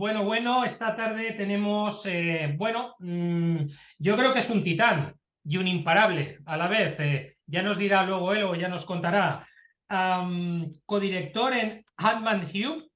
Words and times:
bueno, 0.00 0.24
bueno, 0.24 0.64
esta 0.64 0.96
tarde 0.96 1.32
tenemos, 1.32 2.06
eh, 2.06 2.54
bueno, 2.56 2.94
mm, 3.00 3.66
yo 3.98 4.16
creo 4.16 4.32
que 4.32 4.38
es 4.38 4.48
un 4.48 4.64
titán 4.64 5.14
y 5.44 5.58
un 5.58 5.68
imparable 5.68 6.38
a 6.46 6.56
la 6.56 6.68
vez. 6.68 6.98
eh, 7.00 7.34
ya 7.46 7.62
nos 7.62 7.76
dirá 7.76 8.04
luego 8.04 8.32
él 8.32 8.44
o 8.44 8.54
ya 8.54 8.68
nos 8.68 8.86
contará. 8.86 9.46
Am, 9.88 10.72
codirector 10.86 11.52
en 11.52 11.84
Handman 11.98 12.46
Hugh, 12.46 12.88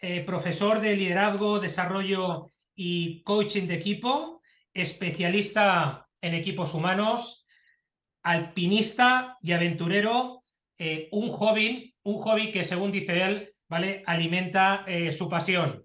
eh, 0.00 0.24
profesor 0.24 0.80
de 0.80 0.96
liderazgo, 0.96 1.60
desarrollo 1.60 2.46
y 2.74 3.22
coaching 3.22 3.68
de 3.68 3.74
equipo, 3.74 4.42
especialista 4.74 6.08
en 6.20 6.34
equipos 6.34 6.74
humanos, 6.74 7.46
alpinista 8.24 9.38
y 9.40 9.52
aventurero, 9.52 10.42
un 11.12 11.30
hobby, 11.30 11.94
un 12.02 12.14
hobby 12.14 12.50
que 12.50 12.64
según 12.64 12.90
dice 12.90 13.22
él, 13.22 13.54
¿vale? 13.68 14.02
Alimenta 14.06 14.84
su 15.12 15.28
pasión. 15.28 15.84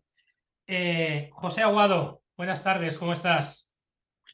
Eh, 0.68 1.30
José 1.34 1.62
Aguado, 1.62 2.22
buenas 2.38 2.64
tardes, 2.64 2.98
¿cómo 2.98 3.14
estás? 3.14 3.76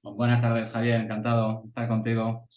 Buenas 0.04 0.42
tardes, 0.42 0.72
Javier, 0.72 1.02
encantado 1.02 1.60
de 1.60 1.66
estar 1.66 1.88
contigo. 1.88 2.48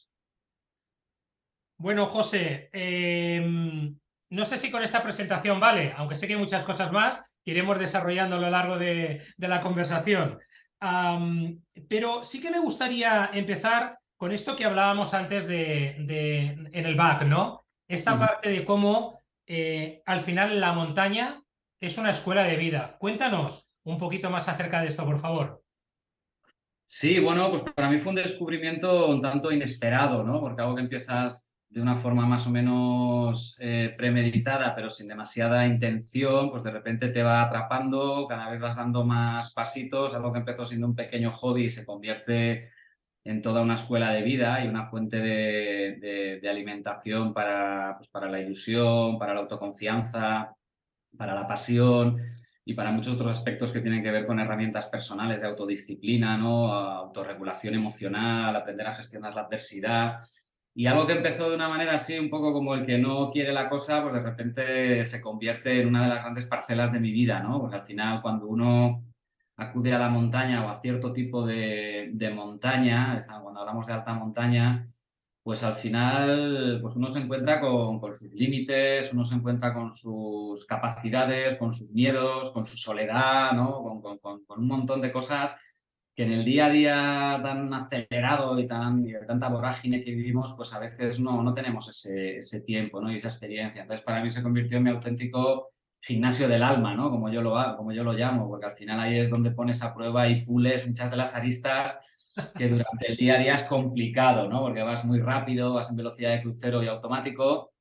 Bueno, 1.76 2.06
José, 2.06 2.70
em, 2.72 3.98
no 4.30 4.44
sé 4.44 4.58
si 4.58 4.70
con 4.70 4.82
esta 4.82 5.02
presentación 5.02 5.58
vale, 5.58 5.92
aunque 5.96 6.16
sé 6.16 6.26
que 6.26 6.34
hay 6.34 6.38
muchas 6.38 6.62
cosas 6.64 6.92
más 6.92 7.38
que 7.44 7.50
iremos 7.50 7.78
desarrollando 7.78 8.36
a 8.36 8.40
lo 8.40 8.48
largo 8.50 8.78
de, 8.78 9.22
de 9.36 9.48
la 9.48 9.60
conversación. 9.60 10.38
Pero 11.88 12.24
sí 12.24 12.40
que 12.40 12.50
me 12.50 12.60
gustaría 12.60 13.30
empezar 13.32 13.98
con 14.16 14.32
esto 14.32 14.54
que 14.56 14.64
hablábamos 14.64 15.12
antes 15.14 15.46
de, 15.46 15.96
de- 16.00 16.46
en 16.72 16.86
el 16.86 16.94
back, 16.94 17.22
¿no? 17.24 17.66
Esta 17.88 18.12
parte 18.18 18.48
de 18.50 18.64
cómo 18.64 19.20
eh, 19.46 20.02
al 20.06 20.20
final 20.20 20.60
la 20.60 20.72
montaña 20.72 21.42
es 21.80 21.98
una 21.98 22.10
escuela 22.10 22.44
de 22.44 22.56
vida. 22.56 22.96
Cuéntanos 22.98 23.63
un 23.84 23.98
poquito 23.98 24.30
más 24.30 24.48
acerca 24.48 24.80
de 24.82 24.88
esto, 24.88 25.04
por 25.04 25.20
favor. 25.20 25.62
Sí, 26.86 27.18
bueno, 27.18 27.50
pues 27.50 27.62
para 27.74 27.90
mí 27.90 27.98
fue 27.98 28.10
un 28.10 28.16
descubrimiento 28.16 29.08
un 29.08 29.20
tanto 29.20 29.50
inesperado, 29.50 30.22
¿no? 30.22 30.40
Porque 30.40 30.62
algo 30.62 30.74
que 30.76 30.82
empiezas 30.82 31.52
de 31.68 31.80
una 31.80 31.96
forma 31.96 32.26
más 32.26 32.46
o 32.46 32.50
menos 32.50 33.56
eh, 33.60 33.94
premeditada, 33.96 34.74
pero 34.76 34.88
sin 34.90 35.08
demasiada 35.08 35.66
intención, 35.66 36.50
pues 36.50 36.62
de 36.62 36.70
repente 36.70 37.08
te 37.08 37.22
va 37.22 37.42
atrapando, 37.42 38.26
cada 38.28 38.50
vez 38.50 38.60
vas 38.60 38.76
dando 38.76 39.04
más 39.04 39.52
pasitos, 39.54 40.14
algo 40.14 40.32
que 40.32 40.38
empezó 40.40 40.66
siendo 40.66 40.86
un 40.86 40.94
pequeño 40.94 41.32
hobby 41.32 41.68
se 41.70 41.84
convierte 41.84 42.70
en 43.24 43.42
toda 43.42 43.62
una 43.62 43.74
escuela 43.74 44.12
de 44.12 44.22
vida 44.22 44.64
y 44.64 44.68
una 44.68 44.84
fuente 44.84 45.16
de, 45.18 45.96
de- 46.00 46.40
de 46.40 46.48
alimentación 46.48 47.32
para, 47.34 47.94
pues 47.98 48.08
para 48.10 48.28
la 48.30 48.40
ilusión, 48.40 49.18
para 49.18 49.34
la 49.34 49.40
autoconfianza, 49.40 50.54
para 51.16 51.34
la 51.34 51.46
pasión 51.48 52.18
y 52.64 52.74
para 52.74 52.92
muchos 52.92 53.14
otros 53.14 53.30
aspectos 53.30 53.72
que 53.72 53.80
tienen 53.80 54.02
que 54.02 54.10
ver 54.10 54.26
con 54.26 54.40
herramientas 54.40 54.86
personales 54.86 55.40
de 55.40 55.48
autodisciplina, 55.48 56.38
¿no? 56.38 56.72
autorregulación 56.72 57.74
emocional, 57.74 58.56
aprender 58.56 58.86
a 58.86 58.94
gestionar 58.94 59.34
la 59.34 59.42
adversidad. 59.42 60.18
Y 60.74 60.86
algo 60.86 61.06
que 61.06 61.12
empezó 61.12 61.50
de 61.50 61.56
una 61.56 61.68
manera 61.68 61.94
así, 61.94 62.18
un 62.18 62.30
poco 62.30 62.52
como 62.52 62.74
el 62.74 62.84
que 62.84 62.98
no 62.98 63.30
quiere 63.30 63.52
la 63.52 63.68
cosa, 63.68 64.02
pues 64.02 64.14
de 64.14 64.22
repente 64.22 65.04
se 65.04 65.20
convierte 65.20 65.80
en 65.80 65.88
una 65.88 66.02
de 66.02 66.08
las 66.08 66.22
grandes 66.22 66.46
parcelas 66.46 66.92
de 66.92 67.00
mi 67.00 67.12
vida, 67.12 67.40
¿no? 67.40 67.60
Porque 67.60 67.76
al 67.76 67.82
final 67.82 68.22
cuando 68.22 68.46
uno 68.46 69.04
acude 69.56 69.92
a 69.92 69.98
la 69.98 70.08
montaña 70.08 70.64
o 70.64 70.70
a 70.70 70.80
cierto 70.80 71.12
tipo 71.12 71.46
de, 71.46 72.10
de 72.12 72.30
montaña, 72.30 73.20
cuando 73.42 73.60
hablamos 73.60 73.86
de 73.86 73.92
alta 73.92 74.14
montaña, 74.14 74.86
pues 75.44 75.62
al 75.62 75.76
final 75.76 76.78
pues 76.82 76.96
uno 76.96 77.12
se 77.12 77.20
encuentra 77.20 77.60
con, 77.60 78.00
sus 78.18 78.32
límites, 78.32 79.12
uno 79.12 79.26
se 79.26 79.34
encuentra 79.36 79.74
con 79.74 79.94
sus 79.94 80.64
capacidades, 80.66 81.56
con 81.56 81.70
sus 81.72 81.92
miedos, 81.92 82.50
con 82.52 82.64
su 82.64 82.78
soledad, 82.78 83.52
¿no? 83.52 83.82
con, 83.82 84.00
con- 84.00 84.18
con- 84.18 84.42
un 84.58 84.66
montón 84.66 85.02
de 85.02 85.12
cosas 85.12 85.54
que 86.14 86.22
en 86.24 86.32
el 86.32 86.44
día 86.46 86.66
a 86.66 86.70
día 86.70 87.40
tan 87.42 87.74
acelerado 87.74 88.58
y, 88.58 88.66
tan, 88.66 89.00
y 89.06 89.12
de 89.12 89.26
tanta 89.26 89.48
vorágine 89.50 90.02
que 90.02 90.12
vivimos, 90.14 90.54
pues 90.56 90.72
a 90.72 90.78
veces 90.78 91.20
no, 91.20 91.42
no 91.42 91.52
tenemos 91.52 91.88
ese, 91.90 92.38
ese 92.38 92.62
tiempo 92.62 93.00
¿no? 93.02 93.12
y 93.12 93.16
esa 93.16 93.28
experiencia. 93.28 93.82
Entonces 93.82 94.04
para 94.04 94.22
mí 94.22 94.30
se 94.30 94.42
convirtió 94.42 94.78
en 94.78 94.84
mi 94.84 94.90
auténtico 94.90 95.72
gimnasio 96.00 96.48
del 96.48 96.62
alma, 96.62 96.94
¿no? 96.94 97.10
como, 97.10 97.28
yo 97.30 97.42
lo, 97.42 97.52
como 97.76 97.92
yo 97.92 98.02
lo 98.02 98.12
llamo, 98.14 98.48
porque 98.48 98.66
al 98.66 98.72
final 98.76 98.98
ahí 99.00 99.18
es 99.18 99.28
donde 99.28 99.50
pones 99.50 99.82
a 99.82 99.94
prueba 99.94 100.26
y 100.28 100.44
pules 100.46 100.86
muchas 100.86 101.10
de 101.10 101.16
las 101.18 101.36
aristas 101.36 102.00
que 102.56 102.68
durante 102.68 103.10
el 103.10 103.16
día 103.16 103.34
a 103.34 103.38
día 103.38 103.54
es 103.54 103.64
complicado, 103.64 104.48
¿no? 104.48 104.60
Porque 104.62 104.82
vas 104.82 105.04
muy 105.04 105.20
rápido, 105.20 105.74
vas 105.74 105.90
en 105.90 105.96
velocidad 105.96 106.32
de 106.32 106.42
crucero 106.42 106.82
y 106.82 106.88
automático 106.88 107.72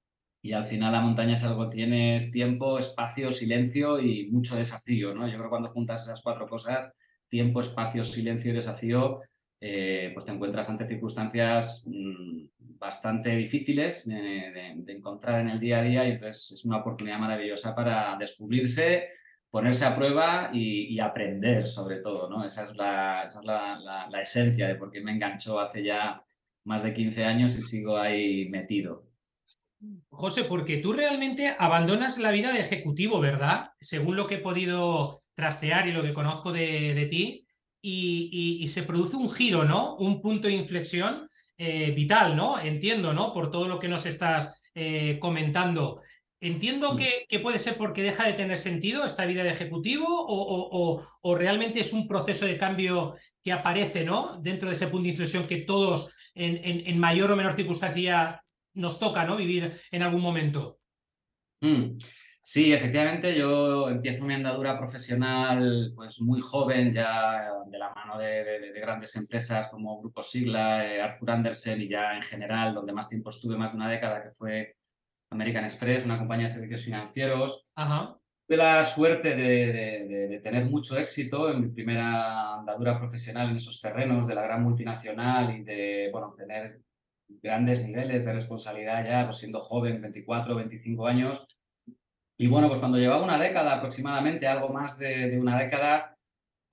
y 0.42 0.54
al 0.54 0.66
final 0.66 0.92
la 0.92 1.02
montaña 1.02 1.34
es 1.36 1.44
algo, 1.44 1.70
tienes 1.70 2.32
tiempo, 2.32 2.78
espacio, 2.78 3.32
silencio 3.32 4.00
y 4.00 4.30
mucho 4.32 4.56
desafío, 4.58 5.14
¿no? 5.16 5.26
Yo 5.28 5.34
creo 5.34 5.44
que 5.46 5.50
cuando 5.50 5.70
juntas 5.70 6.04
esas 6.04 6.22
cuatro 6.22 6.48
cosas, 6.48 6.92
tiempo, 7.30 7.62
espacio, 7.62 8.04
silencio 8.04 8.52
y 8.52 8.56
desafío, 8.56 9.22
eh, 9.62 10.12
pues 10.14 10.26
te 10.26 10.32
encuentras 10.34 10.70
ante 10.70 10.86
circunstancias 10.86 11.86
mm, 11.88 12.46
bastante 12.78 13.30
difíciles 13.38 14.06
de- 14.08 14.74
de 14.76 14.94
encontrar 14.94 15.40
en 15.42 15.50
el 15.50 15.60
día 15.60 15.80
a 15.80 15.84
día 15.84 16.06
y 16.08 16.12
entonces 16.12 16.52
es 16.52 16.66
una 16.66 16.78
oportunidad 16.78 17.18
maravillosa 17.20 17.74
para 17.74 18.18
descubrirse, 18.20 19.08
ponerse 19.54 19.86
a 19.86 19.96
prueba 19.96 20.50
y, 20.52 21.00
aprender 21.00 21.68
sobre 21.68 21.98
todo, 21.98 22.28
¿no? 22.28 22.44
Esa 22.44 22.64
es, 22.64 22.76
la, 22.76 23.22
esa 23.24 23.40
es 23.40 23.46
la, 23.46 24.08
la- 24.10 24.20
esencia 24.20 24.68
de 24.68 24.74
por 24.74 24.90
qué 24.92 25.00
me 25.00 25.12
enganchó 25.12 25.60
hace 25.60 25.84
ya 25.84 26.24
más 26.64 26.82
de 26.82 26.92
15 26.92 27.24
años 27.24 27.56
y 27.56 27.62
sigo 27.62 27.96
ahí 27.96 28.50
metido. 28.50 29.04
José, 30.10 30.46
porque 30.46 30.78
tú 30.78 30.92
realmente 30.92 31.56
abandonas 31.60 32.18
la 32.18 32.32
vida 32.32 32.52
de 32.52 32.62
ejecutivo, 32.62 33.20
¿verdad? 33.20 33.70
Según 33.80 34.16
lo 34.16 34.26
que 34.26 34.36
he 34.36 34.40
podido 34.40 35.20
trastear 35.36 35.88
y 35.88 35.92
lo 35.92 36.02
que 36.02 36.16
conozco 36.16 36.52
de, 36.52 36.96
de 36.96 37.06
ti, 37.06 37.46
y, 37.80 38.30
y- 38.34 38.64
y 38.64 38.68
se 38.70 38.82
produce 38.82 39.18
un 39.18 39.30
giro, 39.30 39.66
¿no? 39.66 39.96
Un 39.98 40.20
punto 40.20 40.48
de 40.48 40.56
inflexión 40.56 41.28
eh, 41.60 41.92
vital, 41.92 42.36
¿no? 42.36 42.60
Entiendo, 42.60 43.14
¿no? 43.14 43.34
Por 43.36 43.52
todo 43.52 43.68
lo 43.68 43.78
que 43.80 43.88
nos 43.88 44.08
estás 44.08 44.72
eh, 44.74 45.20
comentando. 45.22 46.02
Entiendo 46.44 46.98
que, 46.98 47.26
que 47.30 47.40
puede 47.40 47.58
ser 47.58 47.78
porque 47.78 48.02
deja 48.04 48.28
de 48.28 48.34
tener 48.34 48.58
sentido 48.58 49.06
esta 49.06 49.26
vida 49.26 49.44
de 49.44 49.50
ejecutivo 49.52 50.06
o, 50.08 50.36
o- 50.42 50.70
o- 50.98 51.08
o 51.22 51.36
realmente 51.36 51.80
es 51.80 51.94
un 51.94 52.06
proceso 52.06 52.46
de 52.46 52.58
cambio 52.58 53.16
que 53.42 53.54
aparece, 53.54 54.04
¿no? 54.04 54.42
Dentro 54.42 54.68
de 54.68 54.76
ese 54.76 54.88
punto 54.88 55.04
de 55.04 55.10
inflexión 55.12 55.48
que 55.48 55.58
todos 55.62 56.14
en, 56.36 56.58
en- 56.58 56.86
en 56.86 57.00
mayor 57.00 57.32
o 57.32 57.38
menor 57.38 57.56
circunstancia 57.56 58.44
nos 58.74 59.00
toca, 59.00 59.24
¿no? 59.24 59.38
Vivir 59.38 59.72
en 59.90 60.02
algún 60.04 60.22
momento. 60.22 60.80
Mm. 61.62 61.96
Sí, 62.42 62.74
efectivamente, 62.74 63.38
yo 63.38 63.88
empiezo 63.88 64.26
mi 64.26 64.34
andadura 64.34 64.78
profesional 64.78 65.94
pues 65.96 66.20
muy 66.20 66.42
joven, 66.42 66.92
ya 66.92 67.48
de 67.68 67.78
la 67.78 67.94
mano 67.94 68.18
de, 68.18 68.44
de- 68.44 68.72
de 68.74 68.80
grandes 68.82 69.16
empresas 69.16 69.70
como 69.70 69.98
Grupo 70.02 70.22
Sigla, 70.24 70.86
eh, 70.86 71.02
Arthur 71.02 71.32
Andersen 71.32 71.82
y 71.82 71.88
ya 71.88 72.16
en 72.18 72.22
general, 72.22 72.74
donde 72.74 72.92
más 72.92 73.08
tiempo 73.08 73.30
estuve, 73.30 73.56
más 73.56 73.72
de 73.72 73.78
una 73.78 73.90
década, 73.90 74.22
que 74.22 74.30
fue 74.32 74.76
American 75.34 75.64
Express, 75.66 76.06
una 76.06 76.18
compañía 76.18 76.48
de 76.48 76.54
servicios 76.54 76.84
financieros. 76.84 77.72
Ajá. 77.76 78.18
Tuve 78.48 78.58
la 78.58 78.84
suerte 78.84 79.36
de, 79.36 79.44
de- 79.74 80.08
de- 80.08 80.28
de 80.28 80.40
tener 80.40 80.66
mucho 80.66 80.98
éxito 80.98 81.50
en 81.52 81.62
mi 81.62 81.68
primera 81.70 82.56
andadura 82.60 82.98
profesional 83.00 83.50
en 83.50 83.56
esos 83.58 83.80
terrenos 83.82 84.28
de 84.28 84.36
la 84.36 84.42
gran 84.44 84.64
multinacional 84.64 85.56
y 85.56 85.64
de, 85.64 86.10
bueno, 86.12 86.34
tener 86.38 86.82
grandes 87.42 87.84
niveles 87.86 88.26
de 88.26 88.34
responsabilidad 88.34 89.06
ya, 89.06 89.26
pues 89.26 89.38
siendo 89.38 89.60
joven, 89.60 90.02
24, 90.02 90.56
25 90.56 91.08
años. 91.08 91.48
Y 92.38 92.48
bueno, 92.48 92.68
pues 92.68 92.80
cuando 92.80 92.98
llevaba 92.98 93.24
una 93.24 93.38
década 93.40 93.76
aproximadamente, 93.76 94.48
algo 94.48 94.70
más 94.70 94.98
de, 94.98 95.30
de 95.30 95.40
una 95.40 95.58
década, 95.60 96.13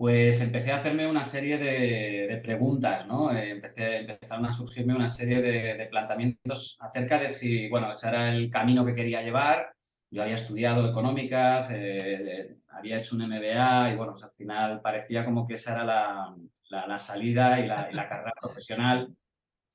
pues 0.01 0.41
empecé 0.41 0.73
a 0.73 0.77
hacerme 0.77 1.07
una 1.07 1.23
serie 1.25 1.59
de, 1.59 2.27
de 2.29 2.37
preguntas, 2.39 3.07
¿no? 3.07 3.31
Eh, 3.33 3.51
empecé, 3.51 3.99
empezaron 3.99 4.47
a 4.47 4.53
surgirme 4.53 4.95
una 4.97 5.09
serie 5.09 5.43
de, 5.43 5.75
de 5.75 5.87
planteamientos 5.87 6.79
acerca 6.81 7.19
de 7.19 7.29
si, 7.29 7.69
bueno, 7.69 7.91
ese 7.91 8.09
era 8.09 8.33
el 8.35 8.51
camino 8.51 8.87
que 8.87 8.95
quería 8.95 9.23
llevar. 9.23 9.75
Yo 10.11 10.23
había 10.23 10.37
estudiado 10.37 10.89
económicas, 10.89 11.71
eh, 11.75 12.57
había 12.71 12.99
hecho 12.99 13.15
un 13.17 13.23
MBA 13.23 13.93
y 13.93 13.97
bueno, 13.97 14.13
pues 14.13 14.25
al 14.25 14.33
final 14.33 14.81
parecía 14.81 15.25
como 15.25 15.47
que 15.47 15.55
esa 15.55 15.75
era 15.75 15.85
la, 15.85 16.35
la- 16.71 16.87
la 16.87 16.99
salida 16.99 17.61
y 17.61 17.67
la, 17.67 17.91
y 17.91 17.95
la 17.95 18.09
carrera 18.09 18.33
profesional 18.41 19.15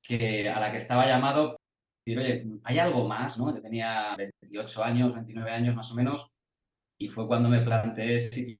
que, 0.01 0.49
a 0.49 0.59
la 0.59 0.71
que 0.71 0.77
estaba 0.77 1.07
llamado. 1.07 1.57
Decir, 2.05 2.19
oye, 2.19 2.45
hay 2.63 2.79
algo 2.79 3.07
más, 3.07 3.37
¿no? 3.39 3.53
Yo 3.55 3.61
tenía 3.61 4.15
28 4.17 4.83
años, 4.83 5.15
29 5.15 5.51
años 5.51 5.75
más 5.75 5.91
o 5.91 5.95
menos, 5.95 6.29
y 6.97 7.07
fue 7.09 7.27
cuando 7.27 7.49
me 7.49 7.61
planteé 7.61 8.19
si 8.19 8.59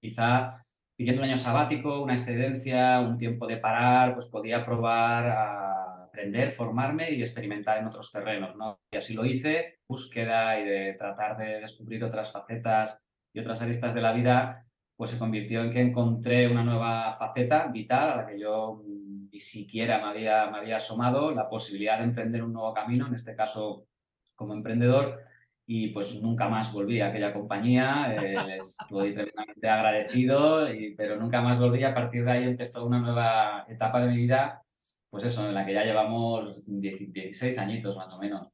quizá 0.00 0.65
pidiendo 0.96 1.22
un 1.22 1.28
año 1.28 1.36
sabático, 1.36 2.02
una 2.02 2.14
excedencia, 2.14 3.00
un 3.00 3.18
tiempo 3.18 3.46
de 3.46 3.58
parar, 3.58 4.14
pues 4.14 4.26
podía 4.26 4.64
probar 4.64 5.26
a 5.26 6.04
aprender, 6.04 6.52
formarme 6.52 7.10
y 7.10 7.20
experimentar 7.20 7.78
en 7.78 7.86
otros 7.86 8.10
terrenos, 8.10 8.56
¿no? 8.56 8.80
Y 8.90 8.96
así 8.96 9.14
lo 9.14 9.26
hice, 9.26 9.80
búsqueda 9.86 10.58
y 10.58 10.64
de 10.64 10.94
tratar 10.94 11.36
de 11.36 11.60
descubrir 11.60 12.02
otras 12.02 12.32
facetas 12.32 13.02
y 13.34 13.40
otras 13.40 13.60
aristas 13.60 13.94
de 13.94 14.00
la 14.00 14.12
vida, 14.12 14.66
pues 14.96 15.10
se 15.10 15.18
convirtió 15.18 15.62
en 15.62 15.70
que 15.70 15.82
encontré 15.82 16.48
una 16.48 16.64
nueva 16.64 17.12
faceta 17.18 17.66
vital 17.66 18.12
a 18.12 18.16
la 18.16 18.26
que 18.26 18.40
yo 18.40 18.82
ni 19.30 19.38
siquiera 19.38 19.98
me 19.98 20.04
había, 20.04 20.50
me 20.50 20.56
había 20.56 20.76
asomado, 20.76 21.32
la 21.32 21.50
posibilidad 21.50 21.98
de 21.98 22.04
emprender 22.04 22.42
un 22.42 22.54
nuevo 22.54 22.72
camino, 22.72 23.06
en 23.06 23.14
este 23.14 23.36
caso 23.36 23.86
como 24.34 24.54
emprendedor, 24.54 25.20
y 25.66 25.88
pues 25.88 26.22
nunca 26.22 26.48
más 26.48 26.72
volví 26.72 27.00
a 27.00 27.08
aquella 27.08 27.32
compañía, 27.32 28.14
eh, 28.14 28.58
estoy 28.58 29.14
tremendamente 29.14 29.68
agradecido, 29.68 30.66
pero 30.96 31.16
nunca 31.16 31.42
más 31.42 31.58
volví. 31.58 31.82
A 31.82 31.94
partir 31.94 32.24
de 32.24 32.30
ahí 32.30 32.44
empezó 32.44 32.86
una 32.86 33.00
nueva 33.00 33.66
etapa 33.68 34.00
de 34.00 34.08
mi 34.08 34.16
vida, 34.18 34.62
pues 35.10 35.24
eso, 35.24 35.48
en 35.48 35.54
la 35.54 35.66
que 35.66 35.74
ya 35.74 35.84
llevamos 35.84 36.64
16 36.66 37.58
añitos 37.58 37.96
más 37.96 38.12
o 38.12 38.18
menos. 38.18 38.48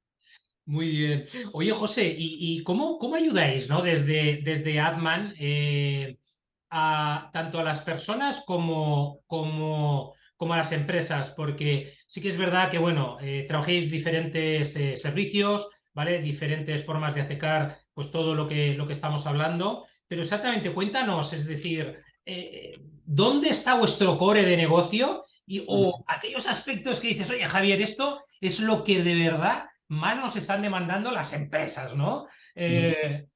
Muy 0.64 0.90
bien. 0.90 1.24
Oye, 1.52 1.72
José, 1.72 2.14
¿y, 2.16 2.62
cómo, 2.62 2.98
cómo 2.98 3.16
ayudáis 3.16 3.68
¿no? 3.68 3.82
desde, 3.82 4.40
desde 4.42 4.78
Adman 4.78 5.34
eh, 5.38 6.18
a, 6.70 7.30
tanto 7.32 7.58
a 7.58 7.64
las 7.64 7.80
personas 7.80 8.44
como, 8.46 9.20
como, 9.26 10.14
como, 10.36 10.54
a 10.54 10.58
las 10.58 10.70
empresas? 10.70 11.30
Porque 11.36 11.92
sí 12.06 12.22
que 12.22 12.28
es 12.28 12.38
verdad 12.38 12.70
que, 12.70 12.78
bueno, 12.78 13.18
eh, 13.20 13.44
trabajéis 13.48 13.90
diferentes 13.90 14.76
eh, 14.76 14.96
servicios, 14.96 15.68
¿vale? 15.94 16.20
Diferentes 16.20 16.84
formas 16.84 17.14
de 17.14 17.22
acercar 17.22 17.76
pues 17.94 18.10
todo 18.10 18.34
lo 18.34 18.48
que, 18.48 18.74
lo 18.74 18.86
que 18.86 18.92
estamos 18.92 19.26
hablando, 19.26 19.86
pero 20.08 20.22
exactamente 20.22 20.72
cuéntanos, 20.72 21.32
es 21.32 21.46
decir, 21.46 21.98
eh, 22.24 22.78
¿dónde 23.04 23.48
está 23.48 23.74
vuestro 23.74 24.16
core 24.18 24.44
de 24.44 24.56
negocio? 24.56 25.22
Y, 25.46 25.64
o 25.66 26.04
aquellos 26.06 26.48
aspectos 26.48 27.00
que 27.00 27.08
dices, 27.08 27.30
oye, 27.30 27.44
Javier, 27.44 27.80
esto 27.80 28.22
es 28.40 28.60
lo 28.60 28.84
que 28.84 29.02
de 29.02 29.14
verdad 29.14 29.64
más 29.88 30.16
nos 30.16 30.36
están 30.36 30.62
demandando 30.62 31.10
las 31.10 31.32
empresas, 31.32 31.94
¿no? 31.94 32.26
Eh, 32.54 33.26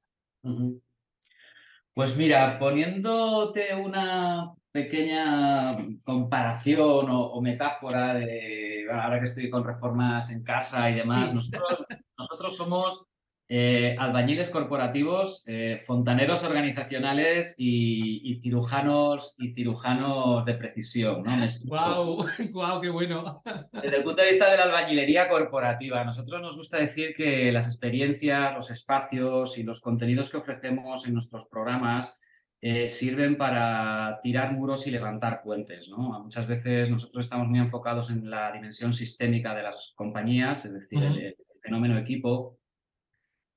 pues 1.93 2.15
mira, 2.15 2.57
poniéndote 2.57 3.75
una 3.75 4.53
pequeña 4.71 5.75
comparación 6.03 7.07
o, 7.09 7.41
metáfora 7.41 8.13
de 8.13 8.85
ahora 8.91 9.19
que 9.19 9.25
estoy 9.25 9.49
con 9.49 9.63
reformas 9.63 10.31
en 10.31 10.43
casa 10.43 10.89
y 10.89 10.95
demás, 10.95 11.33
nosotros, 11.33 11.85
nosotros 12.17 12.55
somos 12.55 13.07
eh, 13.49 13.95
albañiles 13.97 14.49
corporativos, 14.49 15.43
eh, 15.45 15.81
fontaneros 15.85 16.43
organizacionales 16.43 17.55
y, 17.57 18.39
cirujanos 18.41 19.35
y 19.39 19.53
cirujanos 19.53 20.43
de 20.43 20.53
precisión. 20.55 21.23
¿no? 21.23 21.45
Wow, 21.65 22.25
wow, 22.51 22.81
qué 22.81 22.89
bueno. 22.89 23.41
Desde 23.71 23.97
el 23.97 24.03
punto 24.03 24.21
de 24.21 24.29
vista 24.29 24.51
de 24.51 24.57
la 24.57 24.63
albañilería 24.63 25.29
corporativa, 25.29 26.01
a 26.01 26.05
nosotros 26.05 26.41
nos 26.41 26.57
gusta 26.57 26.77
decir 26.77 27.13
que 27.15 27.51
las 27.53 27.67
experiencias, 27.67 28.53
los 28.53 28.69
espacios 28.69 29.57
y 29.57 29.63
los 29.63 29.79
contenidos 29.79 30.29
que 30.29 30.37
ofrecemos 30.37 31.07
en 31.07 31.13
nuestros 31.13 31.47
programas 31.47 32.19
eh, 32.61 32.89
sirven 32.89 33.37
para 33.37 34.19
tirar 34.21 34.53
muros 34.53 34.87
y 34.87 34.91
levantar 34.91 35.41
puentes. 35.41 35.89
¿no? 35.89 36.23
Muchas 36.23 36.47
veces 36.47 36.89
nosotros 36.89 37.25
estamos 37.25 37.47
muy 37.47 37.59
enfocados 37.59 38.09
en 38.11 38.29
la 38.29 38.51
dimensión 38.51 38.93
sistémica 38.93 39.55
de 39.55 39.63
las 39.63 39.93
compañías, 39.95 40.65
es 40.65 40.73
decir, 40.73 41.03
el 41.03 41.35
fenómeno 41.61 41.97
equipo 41.97 42.57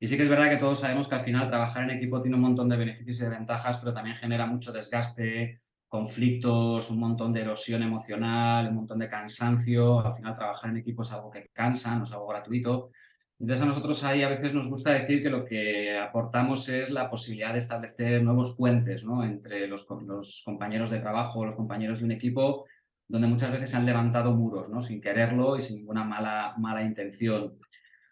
y 0.02 0.06
sí 0.06 0.16
que 0.16 0.22
es 0.22 0.30
verdad 0.30 0.48
que 0.48 0.56
todos 0.56 0.80
sabemos 0.80 1.08
que 1.08 1.14
al 1.14 1.20
final 1.20 1.46
trabajar 1.46 1.84
en 1.84 1.90
equipo 1.90 2.22
tiene 2.22 2.34
un 2.34 2.42
montón 2.42 2.70
de 2.70 2.76
beneficios 2.78 3.20
y 3.20 3.24
de 3.24 3.28
ventajas, 3.28 3.76
pero 3.76 3.92
también 3.92 4.16
genera 4.16 4.46
mucho 4.46 4.72
desgaste, 4.72 5.60
conflictos, 5.86 6.90
un 6.90 6.98
montón 6.98 7.34
de 7.34 7.42
erosión 7.42 7.82
emocional, 7.82 8.68
un 8.68 8.76
montón 8.76 8.98
de 8.98 9.10
cansancio. 9.10 10.00
Al 10.00 10.14
final 10.14 10.34
trabajar 10.34 10.70
en 10.70 10.78
equipo 10.78 11.02
es 11.02 11.12
algo 11.12 11.30
que 11.30 11.50
cansa, 11.52 11.94
no 11.96 12.04
es 12.04 12.12
algo 12.12 12.28
gratuito. 12.28 12.88
Entonces 13.40 13.62
a 13.62 13.68
nosotros 13.68 14.04
ahí 14.04 14.22
a 14.22 14.28
veces 14.28 14.52
nos 14.52 14.68
gusta 14.68 14.92
decir 14.92 15.22
que 15.22 15.30
lo 15.30 15.46
que 15.46 15.98
aportamos 15.98 16.68
es 16.68 16.90
la 16.90 17.08
posibilidad 17.08 17.52
de 17.52 17.58
establecer 17.58 18.22
nuevos 18.22 18.54
puentes 18.54 19.02
¿no? 19.06 19.24
entre 19.24 19.66
los, 19.66 19.86
compañeros 20.44 20.90
de 20.90 20.98
trabajo, 20.98 21.46
los 21.46 21.54
compañeros 21.54 22.00
de 22.00 22.04
un 22.04 22.12
equipo, 22.12 22.66
donde 23.08 23.28
muchas 23.28 23.50
veces 23.50 23.70
se 23.70 23.78
han 23.78 23.86
levantado 23.86 24.32
muros 24.32 24.68
¿no? 24.68 24.82
sin 24.82 25.00
quererlo 25.00 25.56
y 25.56 25.62
sin 25.62 25.76
ninguna 25.76 26.04
mala, 26.04 26.54
mala 26.58 26.84
intención. 26.84 27.58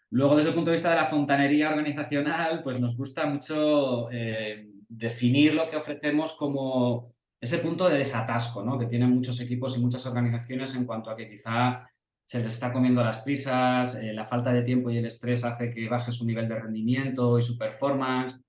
Luego, 0.09 0.35
desde 0.35 0.49
el 0.49 0.55
punto 0.55 0.71
de 0.71 0.77
vista 0.77 0.89
de 0.89 0.95
la 0.95 1.05
fontanería 1.05 1.69
organizacional, 1.69 2.63
pues 2.63 2.79
nos 2.79 2.97
gusta 2.97 3.27
mucho 3.27 4.09
eh, 4.11 4.67
definir 4.87 5.53
lo 5.53 5.69
que 5.69 5.77
ofrecemos 5.77 6.33
como 6.33 7.13
ese 7.39 7.59
punto 7.59 7.87
de 7.87 7.99
desatasco, 7.99 8.63
¿no? 8.63 8.79
que 8.79 8.87
tienen 8.87 9.11
muchos 9.11 9.39
equipos 9.39 9.77
y 9.77 9.81
muchas 9.81 10.03
organizaciones 10.07 10.73
en 10.73 10.85
cuanto 10.85 11.11
a 11.11 11.15
que 11.15 11.29
quizá 11.29 11.87
se 12.29 12.43
les 12.43 12.53
está 12.53 12.71
comiendo 12.71 13.03
las 13.03 13.23
prisas, 13.23 13.95
eh, 13.95 14.13
la 14.13 14.23
falta 14.23 14.53
de 14.53 14.61
tiempo 14.61 14.91
y 14.91 14.97
el 14.99 15.05
estrés 15.07 15.43
hace 15.43 15.71
que 15.71 15.89
baje 15.89 16.11
su 16.11 16.27
nivel 16.27 16.47
de 16.47 16.59
rendimiento 16.59 17.39
y 17.39 17.41
su 17.41 17.57
performance. 17.57 18.39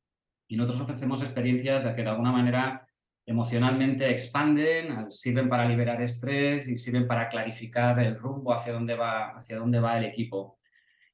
Y 0.48 0.58
nosotros 0.58 0.82
ofrecemos 0.82 1.22
experiencias 1.22 1.84
de 1.84 1.94
que 1.94 2.02
de 2.02 2.10
alguna 2.10 2.30
manera 2.30 2.86
emocionalmente 3.24 4.10
expanden, 4.10 5.10
sirven 5.10 5.48
para 5.48 5.66
liberar 5.66 6.02
estrés 6.02 6.68
y 6.68 6.76
sirven 6.76 7.06
para 7.06 7.30
clarificar 7.30 7.98
el 8.00 8.18
rumbo 8.18 8.52
hacia 8.52 8.74
dónde 8.74 8.96
va, 8.96 9.30
hacia 9.30 9.56
dónde 9.56 9.80
va 9.80 9.96
el 9.96 10.04
equipo. 10.04 10.58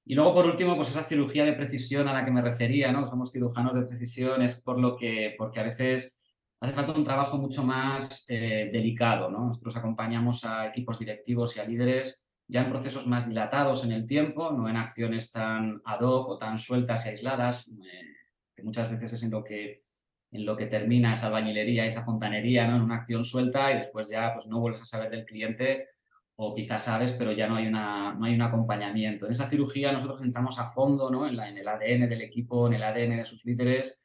Y 0.04 0.16
luego, 0.16 0.34
por 0.34 0.46
último, 0.46 0.74
pues 0.74 0.88
esa 0.88 1.04
cirugía 1.04 1.44
de 1.44 1.52
precisión 1.52 2.08
a 2.08 2.14
la 2.14 2.24
que 2.24 2.32
me 2.32 2.42
refería, 2.42 2.90
¿no? 2.90 3.06
somos 3.06 3.30
cirujanos 3.30 3.76
de 3.76 3.82
precisión, 3.82 4.42
es 4.42 4.60
por 4.60 4.80
lo 4.80 4.96
que, 4.96 5.36
porque 5.38 5.60
a 5.60 5.62
veces 5.62 6.20
hace 6.58 6.72
falta 6.72 6.90
un 6.90 7.04
trabajo 7.04 7.38
mucho 7.38 7.62
más 7.62 8.24
eh, 8.28 8.70
delicado. 8.72 9.30
¿no? 9.30 9.46
Nosotros 9.46 9.76
acompañamos 9.76 10.44
a 10.44 10.66
equipos 10.66 10.98
directivos 10.98 11.56
y 11.56 11.60
a 11.60 11.64
líderes 11.64 12.25
ya 12.48 12.62
en 12.62 12.70
procesos 12.70 13.06
más 13.06 13.28
dilatados 13.28 13.84
en 13.84 13.93
el 13.93 14.06
tiempo, 14.06 14.52
no 14.52 14.69
en 14.69 14.76
acciones 14.76 15.32
tan 15.32 15.81
ad 15.84 16.00
hoc 16.00 16.28
o 16.28 16.38
tan 16.38 16.58
sueltas 16.58 17.06
y 17.06 17.10
aisladas, 17.10 17.69
eh, 17.69 18.14
que 18.54 18.62
muchas 18.62 18.90
veces 18.90 19.12
es 19.12 19.22
en 19.22 19.31
lo 19.31 19.43
que, 19.43 19.82
en 20.31 20.46
lo 20.46 20.56
que 20.56 20.66
termina 20.66 21.12
esa 21.12 21.28
bañilería, 21.28 21.87
esa 21.87 22.04
fontanería, 22.04 22.66
¿no? 22.66 22.76
en 22.76 22.82
una 22.82 22.96
acción 22.96 23.25
suelta 23.25 23.72
y 23.72 23.78
después 23.78 24.08
ya 24.08 24.32
pues, 24.34 24.46
no 24.46 24.60
vuelves 24.60 24.82
a 24.82 24.87
saber 24.87 25.10
del 25.10 25.25
cliente 25.25 25.88
o 26.37 26.54
quizás 26.54 26.84
sabes, 26.84 27.12
pero 27.14 27.32
ya 27.32 27.48
no 27.48 27.56
hay, 27.56 27.66
una, 27.66 28.14
no 28.14 28.26
hay 28.26 28.34
un 28.34 28.43
acompañamiento. 28.43 29.26
En 29.26 29.32
esa 29.32 29.49
cirugía 29.49 29.90
nosotros 29.90 30.20
entramos 30.22 30.58
a 30.58 30.66
fondo 30.66 31.10
¿no? 31.10 31.26
en, 31.26 31.37
la, 31.37 31.49
en 31.49 31.58
el 31.58 31.66
ADN 31.66 32.08
del 32.08 32.22
equipo, 32.22 32.66
en 32.66 32.75
el 32.75 32.82
ADN 32.82 33.16
de 33.16 33.25
sus 33.25 33.44
líderes, 33.44 33.99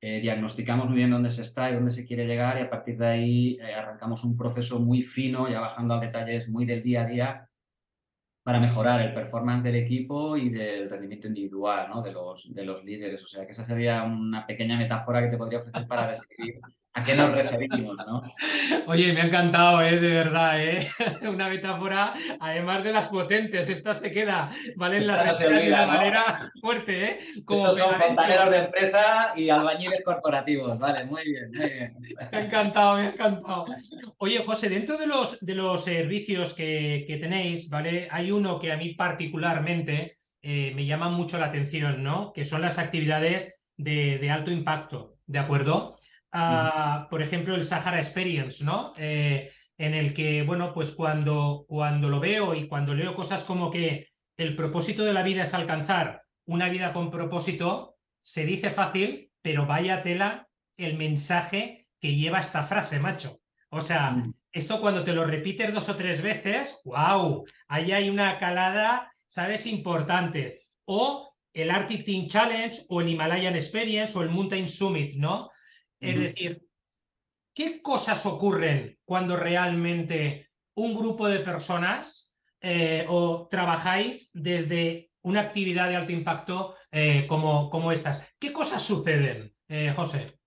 eh, 0.00 0.20
diagnosticamos 0.20 0.88
muy 0.88 0.98
bien 0.98 1.10
dónde 1.10 1.30
se 1.30 1.42
está 1.42 1.70
y 1.70 1.74
dónde 1.74 1.90
se 1.90 2.06
quiere 2.06 2.26
llegar 2.26 2.58
y 2.58 2.62
a 2.62 2.70
partir 2.70 2.98
de 2.98 3.06
ahí 3.06 3.58
eh, 3.60 3.74
arrancamos 3.74 4.24
un 4.24 4.36
proceso 4.36 4.80
muy 4.80 5.02
fino, 5.02 5.48
ya 5.48 5.60
bajando 5.60 5.94
a 5.94 6.00
detalles 6.00 6.48
muy 6.48 6.64
del 6.64 6.82
día 6.82 7.02
a 7.02 7.06
día, 7.06 7.48
para 8.44 8.60
mejorar 8.60 9.00
el 9.00 9.14
performance 9.14 9.64
del 9.64 9.76
equipo 9.76 10.36
y 10.36 10.50
del 10.50 10.90
rendimiento 10.90 11.26
individual 11.26 11.88
¿no? 11.88 12.02
de, 12.02 12.12
los, 12.12 12.52
de 12.54 12.64
los 12.64 12.84
líderes. 12.84 13.24
O 13.24 13.26
sea 13.26 13.46
que 13.46 13.52
esa 13.52 13.64
sería 13.64 14.02
una 14.02 14.46
pequeña 14.46 14.76
metáfora 14.76 15.22
que 15.22 15.28
te 15.28 15.38
podría 15.38 15.60
ofrecer 15.60 15.86
para 15.88 16.08
describir 16.08 16.60
¿A 16.94 17.02
qué 17.02 17.16
nos 17.16 17.32
referimos, 17.34 17.96
no? 18.06 18.22
Oye, 18.86 19.12
me 19.12 19.22
ha 19.22 19.26
encantado, 19.26 19.82
¿eh? 19.82 19.98
de 19.98 20.08
verdad, 20.08 20.64
¿eh? 20.64 20.88
una 21.22 21.48
metáfora, 21.48 22.14
además 22.38 22.84
de 22.84 22.92
las 22.92 23.08
potentes, 23.08 23.68
esta 23.68 23.94
se 23.94 24.12
queda, 24.12 24.50
¿vale? 24.76 24.98
En 24.98 25.08
la, 25.08 25.32
de 25.34 25.68
una 25.68 25.86
manera 25.86 26.52
fuerte, 26.60 27.04
¿eh? 27.04 27.18
Como 27.44 27.72
son 27.72 27.94
fontaneros 27.96 28.50
de 28.50 28.58
empresa 28.58 29.32
y 29.36 29.50
albañiles 29.50 30.02
corporativos, 30.04 30.78
vale, 30.78 31.04
muy 31.04 31.24
bien, 31.24 31.50
muy 31.52 31.68
bien. 31.68 31.96
Me 32.30 32.38
ha 32.38 32.44
encantado, 32.44 32.96
me 32.96 33.02
ha 33.02 33.10
encantado. 33.10 33.66
Oye, 34.18 34.38
José, 34.44 34.68
dentro 34.68 34.96
de 34.96 35.08
los, 35.08 35.44
de 35.44 35.54
los 35.54 35.84
servicios 35.84 36.54
que, 36.54 37.04
que 37.08 37.16
tenéis, 37.16 37.68
¿vale? 37.70 38.06
Hay 38.10 38.30
uno 38.30 38.60
que 38.60 38.70
a 38.70 38.76
mí 38.76 38.94
particularmente 38.94 40.16
eh, 40.42 40.72
me 40.76 40.86
llama 40.86 41.08
mucho 41.08 41.38
la 41.38 41.46
atención, 41.46 42.04
¿no? 42.04 42.32
Que 42.32 42.44
son 42.44 42.62
las 42.62 42.78
actividades 42.78 43.66
de, 43.76 44.18
de 44.18 44.30
alto 44.30 44.52
impacto, 44.52 45.16
¿de 45.26 45.40
acuerdo? 45.40 45.98
Por 47.10 47.22
ejemplo, 47.22 47.54
el 47.54 47.64
Sahara 47.64 47.98
Experience, 47.98 48.64
¿no? 48.64 48.92
Eh, 48.96 49.50
en 49.78 49.94
el 49.94 50.14
que, 50.14 50.42
bueno, 50.42 50.72
pues 50.72 50.92
cuando, 50.92 51.64
cuando 51.68 52.08
lo 52.08 52.20
veo 52.20 52.54
y 52.54 52.68
cuando 52.68 52.94
leo 52.94 53.14
cosas 53.14 53.44
como 53.44 53.70
que 53.70 54.08
el 54.36 54.56
propósito 54.56 55.04
de 55.04 55.12
la 55.12 55.22
vida 55.22 55.44
es 55.44 55.54
alcanzar 55.54 56.22
una 56.46 56.68
vida 56.68 56.92
con 56.92 57.10
propósito, 57.10 57.96
se 58.20 58.44
dice 58.44 58.70
fácil, 58.70 59.30
pero 59.42 59.66
vaya 59.66 60.02
tela 60.02 60.48
el 60.76 60.96
mensaje 60.96 61.86
que 62.00 62.14
lleva 62.16 62.40
esta 62.40 62.64
frase, 62.64 62.98
macho. 62.98 63.40
O 63.70 63.80
sea, 63.80 64.10
mm. 64.10 64.34
esto 64.52 64.80
cuando 64.80 65.04
te 65.04 65.12
lo 65.12 65.24
repites 65.24 65.72
dos 65.72 65.88
o 65.88 65.96
tres 65.96 66.22
veces, 66.22 66.80
wow, 66.84 67.44
ahí 67.68 67.92
hay 67.92 68.10
una 68.10 68.38
calada, 68.38 69.12
¿sabes? 69.26 69.66
Importante. 69.66 70.66
O 70.84 71.32
el 71.52 71.70
Arctic 71.70 72.04
Team 72.04 72.26
Challenge 72.26 72.82
o 72.88 73.00
el 73.00 73.08
Himalayan 73.08 73.54
Experience 73.54 74.18
o 74.18 74.22
el 74.22 74.30
Mountain 74.30 74.68
Summit, 74.68 75.14
¿no? 75.14 75.50
Es 76.04 76.18
decir, 76.18 76.62
¿qué 77.54 77.80
cosas 77.80 78.24
ocurren 78.26 78.98
cuando 79.04 79.36
realmente 79.36 80.50
un 80.74 80.94
grupo 80.94 81.28
de 81.28 81.40
personas 81.40 82.38
eh, 82.60 83.06
o 83.08 83.48
trabajáis 83.50 84.30
desde 84.34 85.10
una 85.22 85.40
actividad 85.40 85.88
de 85.88 85.96
alto 85.96 86.12
impacto 86.12 86.76
eh, 86.90 87.26
como, 87.26 87.70
como, 87.70 87.92
estas? 87.92 88.28
¿Qué 88.38 88.52
cosas 88.52 88.82
suceden, 88.82 89.54
eh, 89.68 89.92
José? 89.96 90.38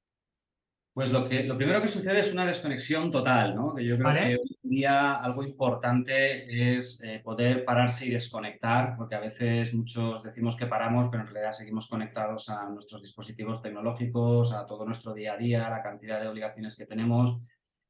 Pues 0.98 1.12
lo, 1.12 1.30
que, 1.30 1.44
lo 1.44 1.56
primero 1.56 1.80
que 1.80 1.88
sucede 1.88 2.22
es 2.22 2.34
una 2.34 2.44
desconexión 2.44 3.12
total, 3.12 3.54
¿no? 3.54 3.76
Que 3.76 3.86
yo 3.86 4.00
creo 4.00 4.14
que 4.14 4.36
hoy 4.38 4.58
en 4.64 4.70
día 4.72 5.14
algo 5.14 5.44
importante 5.44 6.74
es 6.76 7.04
eh, 7.04 7.22
poder 7.24 7.64
pararse 7.64 8.08
y 8.08 8.10
desconectar, 8.10 8.96
porque 8.98 9.14
a 9.14 9.20
veces 9.20 9.76
muchos 9.76 10.24
decimos 10.24 10.56
que 10.56 10.66
paramos, 10.66 11.10
pero 11.12 11.22
en 11.22 11.30
realidad 11.30 11.52
seguimos 11.52 11.88
conectados 11.88 12.50
a 12.50 12.68
nuestros 12.68 13.04
dispositivos 13.04 13.62
tecnológicos, 13.62 14.54
a 14.54 14.66
todo 14.66 14.88
nuestro 14.88 15.14
día 15.14 15.34
a 15.34 15.38
día, 15.38 15.70
la 15.70 15.84
cantidad 15.84 16.20
de 16.20 16.30
obligaciones 16.30 16.76
que 16.76 16.88
tenemos. 16.88 17.38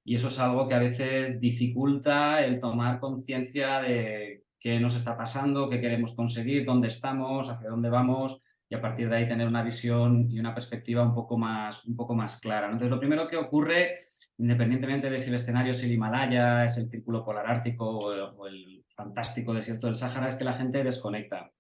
Y 0.04 0.16
eso 0.16 0.28
es 0.28 0.38
algo 0.40 0.68
que 0.68 0.76
a 0.76 0.80
veces 0.80 1.40
dificulta 1.40 2.44
el 2.44 2.60
tomar 2.60 3.00
conciencia 3.00 3.80
de 3.80 4.44
qué 4.60 4.82
nos 4.82 4.98
está 4.98 5.16
pasando, 5.16 5.70
qué 5.70 5.80
queremos 5.80 6.14
conseguir, 6.14 6.66
dónde 6.66 6.90
estamos, 6.90 7.50
hacia 7.50 7.70
dónde 7.70 7.90
vamos 7.90 8.42
y 8.70 8.76
a 8.76 8.82
partir 8.82 9.10
de 9.10 9.18
ahí 9.18 9.28
tener 9.28 9.48
una 9.48 9.64
visión 9.64 10.30
y 10.30 10.40
una 10.40 10.54
perspectiva 10.54 11.04
un 11.04 11.14
poco 11.14 11.38
más, 11.38 11.86
un 11.86 11.96
poco 11.96 12.16
más 12.16 12.40
clara. 12.40 12.66
Entonces, 12.66 12.90
lo 12.90 13.00
primero 13.00 13.28
que 13.28 13.38
ocurre, 13.38 14.00
independientemente 14.38 15.10
de 15.10 15.20
si 15.20 15.30
el 15.30 15.36
escenario 15.36 15.72
es 15.72 15.84
el 15.84 15.92
Himalaya, 15.92 16.66
es 16.66 16.78
el 16.78 16.90
Círculo 16.90 17.24
Polar 17.24 17.48
Ártico 17.48 17.90
o 17.90 18.48
el, 18.48 18.84
fantástico 18.90 19.54
desierto 19.54 19.86
del 19.86 19.96
Sáhara, 19.96 20.28
es 20.28 20.38
que 20.38 20.44
la 20.44 20.54
gente 20.54 20.84
desconecta. 20.84 21.52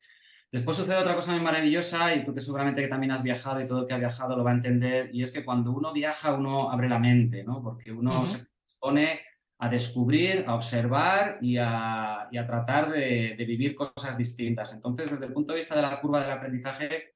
Después 0.51 0.75
sucede 0.75 0.97
otra 0.97 1.13
cosa 1.13 1.33
muy 1.33 1.41
maravillosa 1.41 2.15
y 2.15 2.25
tú 2.25 2.33
que 2.33 2.39
seguramente 2.39 2.81
que 2.81 2.87
también 2.87 3.11
has 3.11 3.21
viajado 3.21 3.61
y 3.61 3.67
todo 3.67 3.81
el 3.81 3.87
que 3.87 3.93
ha 3.93 3.99
viajado 3.99 4.35
lo 4.35 4.43
va 4.43 4.49
a 4.49 4.55
entender 4.55 5.11
y 5.13 5.21
es 5.21 5.31
que 5.31 5.45
cuando 5.45 5.71
uno 5.71 5.93
viaja 5.93 6.33
uno 6.33 6.71
abre 6.71 6.89
la 6.89 6.97
mente, 6.97 7.43
¿no? 7.43 7.61
Porque 7.61 7.91
uno 7.91 8.25
se 8.25 8.47
pone 8.79 9.19
a 9.59 9.69
descubrir, 9.69 10.45
a 10.47 10.53
observar 10.53 11.39
y 11.41 11.57
a, 11.57 12.29
tratar 12.47 12.91
de, 12.91 13.35
vivir 13.47 13.75
cosas 13.75 14.17
distintas. 14.17 14.73
Entonces, 14.73 15.09
desde 15.09 15.25
el 15.25 15.33
punto 15.33 15.53
de 15.53 15.59
vista 15.59 15.75
de 15.75 15.81
la 15.81 15.99
curva 15.99 16.21
del 16.21 16.31
aprendizaje, 16.31 17.15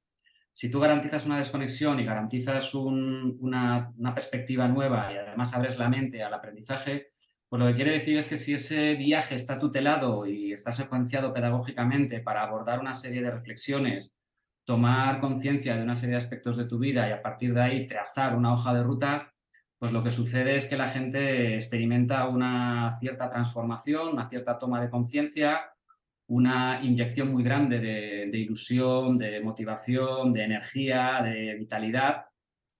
si 0.52 0.70
tú 0.70 0.80
garantizas 0.80 1.24
una 1.24 1.38
desconexión 1.38 2.00
y 2.00 2.04
garantizas 2.04 2.74
una, 2.74 3.92
perspectiva 4.14 4.66
nueva 4.68 5.12
y 5.12 5.16
además 5.16 5.54
abres 5.54 5.78
la 5.78 5.88
mente 5.88 6.22
al 6.22 6.34
aprendizaje, 6.34 7.12
pues 7.48 7.60
lo 7.60 7.68
que 7.68 7.74
quiere 7.74 7.92
decir 7.92 8.18
es 8.18 8.28
que 8.28 8.36
si 8.36 8.54
ese 8.54 8.94
viaje 8.94 9.34
está 9.34 9.58
tutelado 9.58 10.26
y 10.26 10.52
está 10.52 10.72
secuenciado 10.72 11.32
pedagógicamente 11.32 12.20
para 12.20 12.42
abordar 12.42 12.80
una 12.80 12.94
serie 12.94 13.22
de 13.22 13.30
reflexiones, 13.30 14.14
tomar 14.64 15.20
conciencia 15.20 15.76
de 15.76 15.82
una 15.82 15.94
serie 15.94 16.12
de 16.12 16.22
aspectos 16.22 16.56
de 16.56 16.66
tu 16.66 16.78
vida 16.78 17.08
y 17.08 17.12
a 17.12 17.22
partir 17.22 17.54
de 17.54 17.62
ahí 17.62 17.86
trazar 17.86 18.36
una 18.36 18.52
hoja 18.52 18.72
de 18.74 18.82
ruta, 18.82 19.31
pues 19.82 19.90
lo 19.90 20.04
que 20.04 20.12
sucede 20.12 20.54
es 20.54 20.66
que 20.66 20.76
la 20.76 20.90
gente 20.90 21.56
experimenta 21.56 22.28
una 22.28 22.94
cierta 23.00 23.28
transformación, 23.28 24.10
una 24.12 24.28
cierta 24.28 24.56
toma 24.56 24.80
de 24.80 24.88
conciencia, 24.88 25.72
una 26.28 26.78
inyección 26.84 27.32
muy 27.32 27.42
grande 27.42 27.80
de, 27.80 28.38
ilusión, 28.38 29.18
de 29.18 29.40
motivación, 29.40 30.32
de 30.32 30.44
energía, 30.44 31.20
de 31.24 31.56
vitalidad 31.56 32.26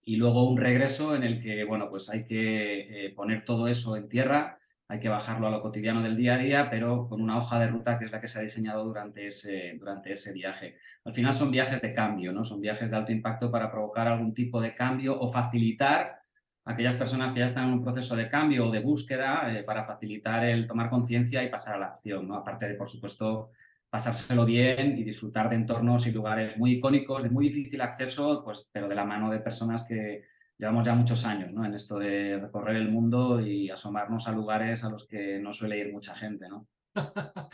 y 0.01 0.15
luego 0.15 0.49
un 0.49 0.57
regreso 0.57 1.13
en 1.13 1.23
el 1.23 1.41
que, 1.41 1.65
bueno, 1.65 1.89
pues 1.89 2.09
hay 2.09 2.23
que 2.23 3.07
eh, 3.07 3.09
poner 3.09 3.43
todo 3.43 3.67
eso 3.67 3.97
en 3.97 4.07
tierra, 4.07 4.57
hay 4.87 5.01
que 5.01 5.09
bajarlo 5.09 5.47
a 5.47 5.51
lo 5.51 5.61
cotidiano 5.61 6.01
del 6.01 6.15
día 6.15 6.35
a 6.35 6.37
día, 6.37 6.69
pero 6.69 7.09
con 7.09 7.21
una 7.21 7.37
hoja 7.37 7.59
de 7.59 7.67
ruta 7.67 7.99
que 7.99 8.05
es 8.05 8.13
la 8.13 8.21
que 8.21 8.29
se 8.29 8.39
ha 8.39 8.43
diseñado 8.43 8.85
durante 8.85 9.27
ese, 9.27 9.75
durante 9.77 10.13
ese 10.13 10.31
viaje. 10.31 10.77
Al 11.03 11.11
final 11.11 11.35
son 11.35 11.51
viajes 11.51 11.81
de 11.81 11.93
cambio, 11.93 12.31
¿no? 12.31 12.45
Son 12.45 12.61
viajes 12.61 12.91
de 12.91 12.95
alto 12.95 13.11
impacto 13.11 13.51
para 13.51 13.69
provocar 13.69 14.07
algún 14.07 14.33
tipo 14.33 14.61
de 14.61 14.73
cambio 14.73 15.19
o 15.19 15.27
facilitar 15.27 16.22
aquellas 16.65 16.95
personas 16.95 17.33
que 17.33 17.41
ya 17.41 17.47
están 17.47 17.67
en 17.67 17.73
un 17.73 17.83
proceso 17.83 18.15
de 18.15 18.29
cambio 18.29 18.67
o 18.67 18.71
de 18.71 18.79
búsqueda 18.79 19.53
eh, 19.53 19.63
para 19.63 19.83
facilitar 19.83 20.45
el 20.45 20.65
tomar 20.65 20.89
conciencia 20.89 21.43
y 21.43 21.49
pasar 21.49 21.75
a 21.75 21.79
la 21.79 21.87
acción, 21.87 22.27
¿no? 22.27 22.35
Aparte 22.35 22.67
de, 22.67 22.75
por 22.75 22.87
supuesto, 22.87 23.51
pasárselo 23.89 24.45
bien 24.45 24.97
y 24.97 25.03
disfrutar 25.03 25.49
de 25.49 25.55
entornos 25.55 26.07
y 26.07 26.11
lugares 26.11 26.57
muy 26.57 26.71
icónicos, 26.73 27.23
de 27.23 27.29
muy 27.29 27.49
difícil 27.49 27.81
acceso, 27.81 28.43
pues, 28.43 28.69
pero 28.73 28.87
de 28.87 28.95
la 28.95 29.05
mano 29.05 29.29
de 29.29 29.39
personas 29.39 29.85
que 29.87 30.23
llevamos 30.57 30.85
ya 30.85 30.95
muchos 30.95 31.25
años 31.25 31.51
¿no? 31.51 31.65
en 31.65 31.73
esto 31.73 31.99
de 31.99 32.39
recorrer 32.39 32.77
el 32.77 32.89
mundo 32.89 33.39
y 33.39 33.69
asomarnos 33.69 34.27
a 34.27 34.31
lugares 34.31 34.83
a 34.83 34.89
los 34.89 35.05
que 35.07 35.39
no 35.39 35.53
suele 35.53 35.77
ir 35.77 35.91
mucha 35.91 36.15
gente. 36.15 36.47
¿no? 36.49 36.67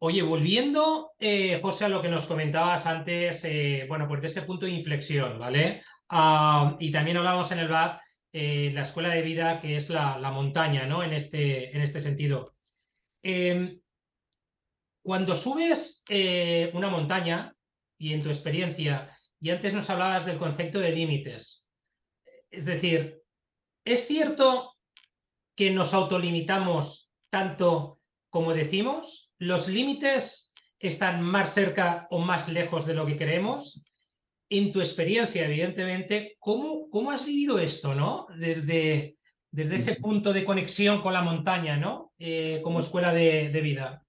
Oye, 0.00 0.22
volviendo, 0.22 1.12
eh, 1.18 1.58
José, 1.60 1.86
a 1.86 1.88
lo 1.88 2.02
que 2.02 2.10
nos 2.10 2.26
comentabas 2.26 2.86
antes, 2.86 3.44
eh, 3.44 3.86
bueno, 3.88 4.06
pues 4.06 4.20
de 4.20 4.26
ese 4.26 4.42
punto 4.42 4.66
de 4.66 4.72
inflexión, 4.72 5.38
¿vale? 5.38 5.82
Ah, 6.08 6.76
y 6.78 6.90
también 6.92 7.16
hablamos 7.16 7.50
en 7.50 7.58
el 7.58 7.68
BAD 7.68 7.98
eh, 8.38 8.70
la 8.74 8.82
escuela 8.82 9.08
de 9.08 9.22
vida 9.22 9.62
que 9.62 9.76
es 9.76 9.88
la, 9.88 10.18
montaña, 10.30 10.84
¿no? 10.84 11.02
En 11.02 11.14
este, 11.14 11.74
en 11.74 11.80
este 11.80 12.02
sentido. 12.02 12.54
Em, 13.22 13.80
cuando 15.02 15.34
subes 15.34 16.04
eh, 16.06 16.70
una 16.74 16.90
montaña, 16.90 17.56
y 17.96 18.12
en 18.12 18.22
tu 18.22 18.28
experiencia, 18.28 19.10
y 19.40 19.48
antes 19.48 19.72
nos 19.72 19.88
hablabas 19.88 20.26
del 20.26 20.36
concepto 20.36 20.78
de 20.78 20.92
límites, 20.92 21.70
es 22.50 22.66
decir, 22.66 23.22
¿es 23.86 24.06
cierto 24.06 24.74
que 25.56 25.70
nos 25.70 25.94
autolimitamos 25.94 27.10
tanto 27.30 28.02
como 28.28 28.52
decimos? 28.52 29.32
¿Los 29.38 29.68
límites 29.68 30.52
están 30.78 31.22
más 31.22 31.54
cerca 31.54 32.06
o 32.10 32.18
más 32.18 32.50
lejos 32.50 32.84
de 32.84 32.92
lo 32.92 33.06
que 33.06 33.16
queremos? 33.16 33.82
En 34.48 34.72
tu 34.72 34.80
experiencia, 34.80 35.44
evidentemente, 35.44 36.36
¿cómo, 36.38 36.88
cómo 36.90 37.10
has 37.10 37.26
vivido 37.26 37.58
esto, 37.58 37.94
¿no? 37.94 38.26
Desde, 38.38 39.16
desde 39.50 39.76
ese 39.76 39.96
punto 39.96 40.32
de 40.32 40.44
conexión 40.44 41.00
con 41.00 41.12
la 41.12 41.22
montaña, 41.22 41.76
¿no? 41.76 42.12
Eh, 42.18 42.60
como 42.62 42.80
escuela 42.80 43.12
de, 43.12 43.60
vida. 43.62 44.02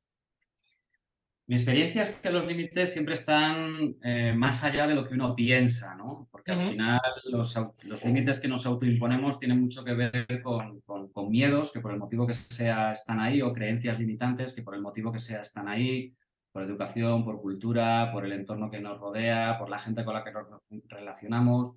Mi 1.48 1.56
experiencia 1.56 2.02
es 2.02 2.20
que 2.20 2.30
los 2.30 2.46
límites 2.46 2.92
siempre 2.92 3.14
están 3.14 3.96
eh, 4.04 4.34
más 4.36 4.64
allá 4.66 4.86
de 4.86 4.96
lo 4.96 5.08
que 5.08 5.14
uno 5.14 5.34
piensa, 5.34 5.96
¿no? 5.96 6.28
Porque 6.30 6.52
al 6.52 6.70
final 6.72 7.00
los, 7.26 7.58
los, 7.86 8.04
límites 8.04 8.40
que 8.40 8.50
nos 8.50 8.66
autoimponemos 8.66 9.40
tienen 9.40 9.62
mucho 9.62 9.84
que 9.84 9.94
ver 9.94 10.42
con, 10.44 10.82
con, 10.82 11.10
con, 11.10 11.30
miedos 11.30 11.72
que 11.72 11.80
por 11.80 11.94
el 11.94 12.00
motivo 12.00 12.28
que 12.28 12.34
sea 12.34 12.92
están 12.92 13.22
ahí 13.22 13.42
o 13.42 13.54
creencias 13.54 13.98
limitantes 13.98 14.54
que 14.54 14.62
por 14.62 14.76
el 14.76 14.82
motivo 14.82 15.12
que 15.12 15.20
sea 15.20 15.42
están 15.42 15.70
ahí 15.70 16.14
por 16.58 16.66
educación, 16.66 17.24
por 17.24 17.40
cultura, 17.40 18.10
por 18.12 18.26
el 18.26 18.32
entorno 18.32 18.72
que 18.72 18.80
nos 18.80 19.00
rodea, 19.00 19.60
por 19.60 19.70
la 19.70 19.78
gente 19.78 20.04
con 20.04 20.16
la 20.16 20.24
que 20.24 20.32
nos 20.32 20.48
relacionamos. 20.88 21.76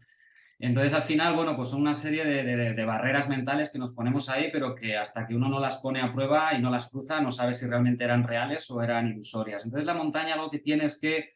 Entonces, 0.58 0.94
al 0.94 1.02
final, 1.02 1.36
bueno, 1.36 1.54
pues 1.54 1.68
son 1.68 1.82
una 1.82 1.92
serie 1.92 2.24
de, 2.24 2.84
barreras 2.86 3.28
mentales 3.28 3.70
que 3.70 3.78
nos 3.78 3.92
ponemos 3.92 4.30
ahí, 4.30 4.48
pero 4.50 4.74
que 4.74 4.96
hasta 4.96 5.26
que 5.26 5.34
uno 5.34 5.50
no 5.50 5.60
las 5.60 5.82
pone 5.82 6.00
a 6.00 6.14
prueba 6.14 6.54
y 6.54 6.62
no 6.62 6.70
las 6.70 6.90
cruza, 6.90 7.20
no 7.20 7.30
sabe 7.30 7.52
si 7.52 7.66
realmente 7.66 8.04
eran 8.04 8.26
reales 8.26 8.70
o 8.70 8.82
eran 8.82 9.08
ilusorias. 9.08 9.66
Entonces, 9.66 9.84
la 9.84 9.92
montaña 9.92 10.34
lo 10.34 10.50
que 10.50 10.60
tiene 10.60 10.86
es 10.86 10.98
que 10.98 11.34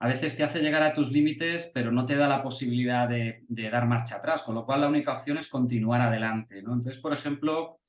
a 0.00 0.08
veces 0.08 0.36
te 0.36 0.42
hace 0.42 0.60
llegar 0.60 0.82
a 0.82 0.92
tus 0.92 1.12
límites, 1.12 1.70
pero 1.72 1.92
no 1.92 2.04
te 2.06 2.16
da 2.16 2.26
la 2.26 2.42
posibilidad 2.42 3.08
de, 3.08 3.44
dar 3.70 3.86
marcha 3.86 4.16
atrás, 4.16 4.42
con 4.42 4.56
lo 4.56 4.66
cual 4.66 4.80
la 4.80 4.88
única 4.88 5.12
opción 5.12 5.38
es 5.38 5.48
continuar 5.48 6.00
adelante. 6.00 6.60
¿no? 6.60 6.72
Entonces, 6.72 7.00
por 7.00 7.12
ejemplo, 7.12 7.79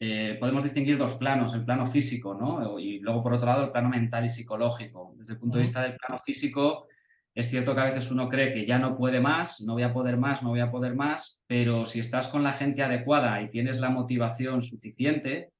eh, 0.00 0.36
podemos 0.40 0.62
distinguir 0.62 0.98
dos 0.98 1.14
planos, 1.14 1.54
el 1.54 1.64
plano 1.64 1.86
físico, 1.86 2.34
¿no? 2.34 2.78
Y 2.78 2.98
luego, 3.00 3.22
por 3.22 3.34
otro 3.34 3.46
lado, 3.46 3.64
el 3.64 3.70
plano 3.70 3.88
mental 3.88 4.24
y 4.24 4.28
psicológico. 4.28 5.14
Desde 5.16 5.34
el 5.34 5.38
punto 5.38 5.56
de 5.56 5.62
vista 5.62 5.82
del 5.82 5.96
plano 5.96 6.18
físico, 6.18 6.86
es 7.34 7.50
cierto 7.50 7.74
que 7.74 7.80
a 7.80 7.84
veces 7.86 8.10
uno 8.10 8.28
cree 8.28 8.52
que 8.52 8.64
ya 8.64 8.78
no 8.78 8.96
puede 8.96 9.20
más, 9.20 9.60
no 9.62 9.72
voy 9.72 9.82
a 9.82 9.92
poder 9.92 10.16
más, 10.16 10.42
no 10.42 10.50
voy 10.50 10.60
a 10.60 10.70
poder 10.70 10.94
más, 10.94 11.42
pero 11.46 11.86
si 11.86 11.98
estás 11.98 12.28
con 12.28 12.44
la 12.44 12.52
gente 12.52 12.82
adecuada 12.82 13.42
y 13.42 13.50
tienes 13.50 13.80
la 13.80 13.90
motivación 13.90 14.62
suficiente, 14.62 15.50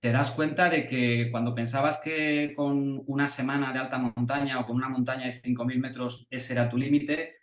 te 0.00 0.12
das 0.12 0.30
cuenta 0.30 0.68
de 0.68 0.86
que 0.86 1.28
cuando 1.30 1.54
pensabas 1.54 2.00
que 2.02 2.52
con 2.54 3.02
una 3.06 3.28
semana 3.28 3.72
de 3.72 3.78
alta 3.78 3.98
montaña 3.98 4.60
o 4.60 4.66
con 4.66 4.76
una 4.76 4.90
montaña 4.90 5.26
de 5.26 5.32
5.000 5.32 5.78
metros 5.78 6.26
ese 6.30 6.52
era 6.52 6.68
tu 6.68 6.76
límite, 6.76 7.36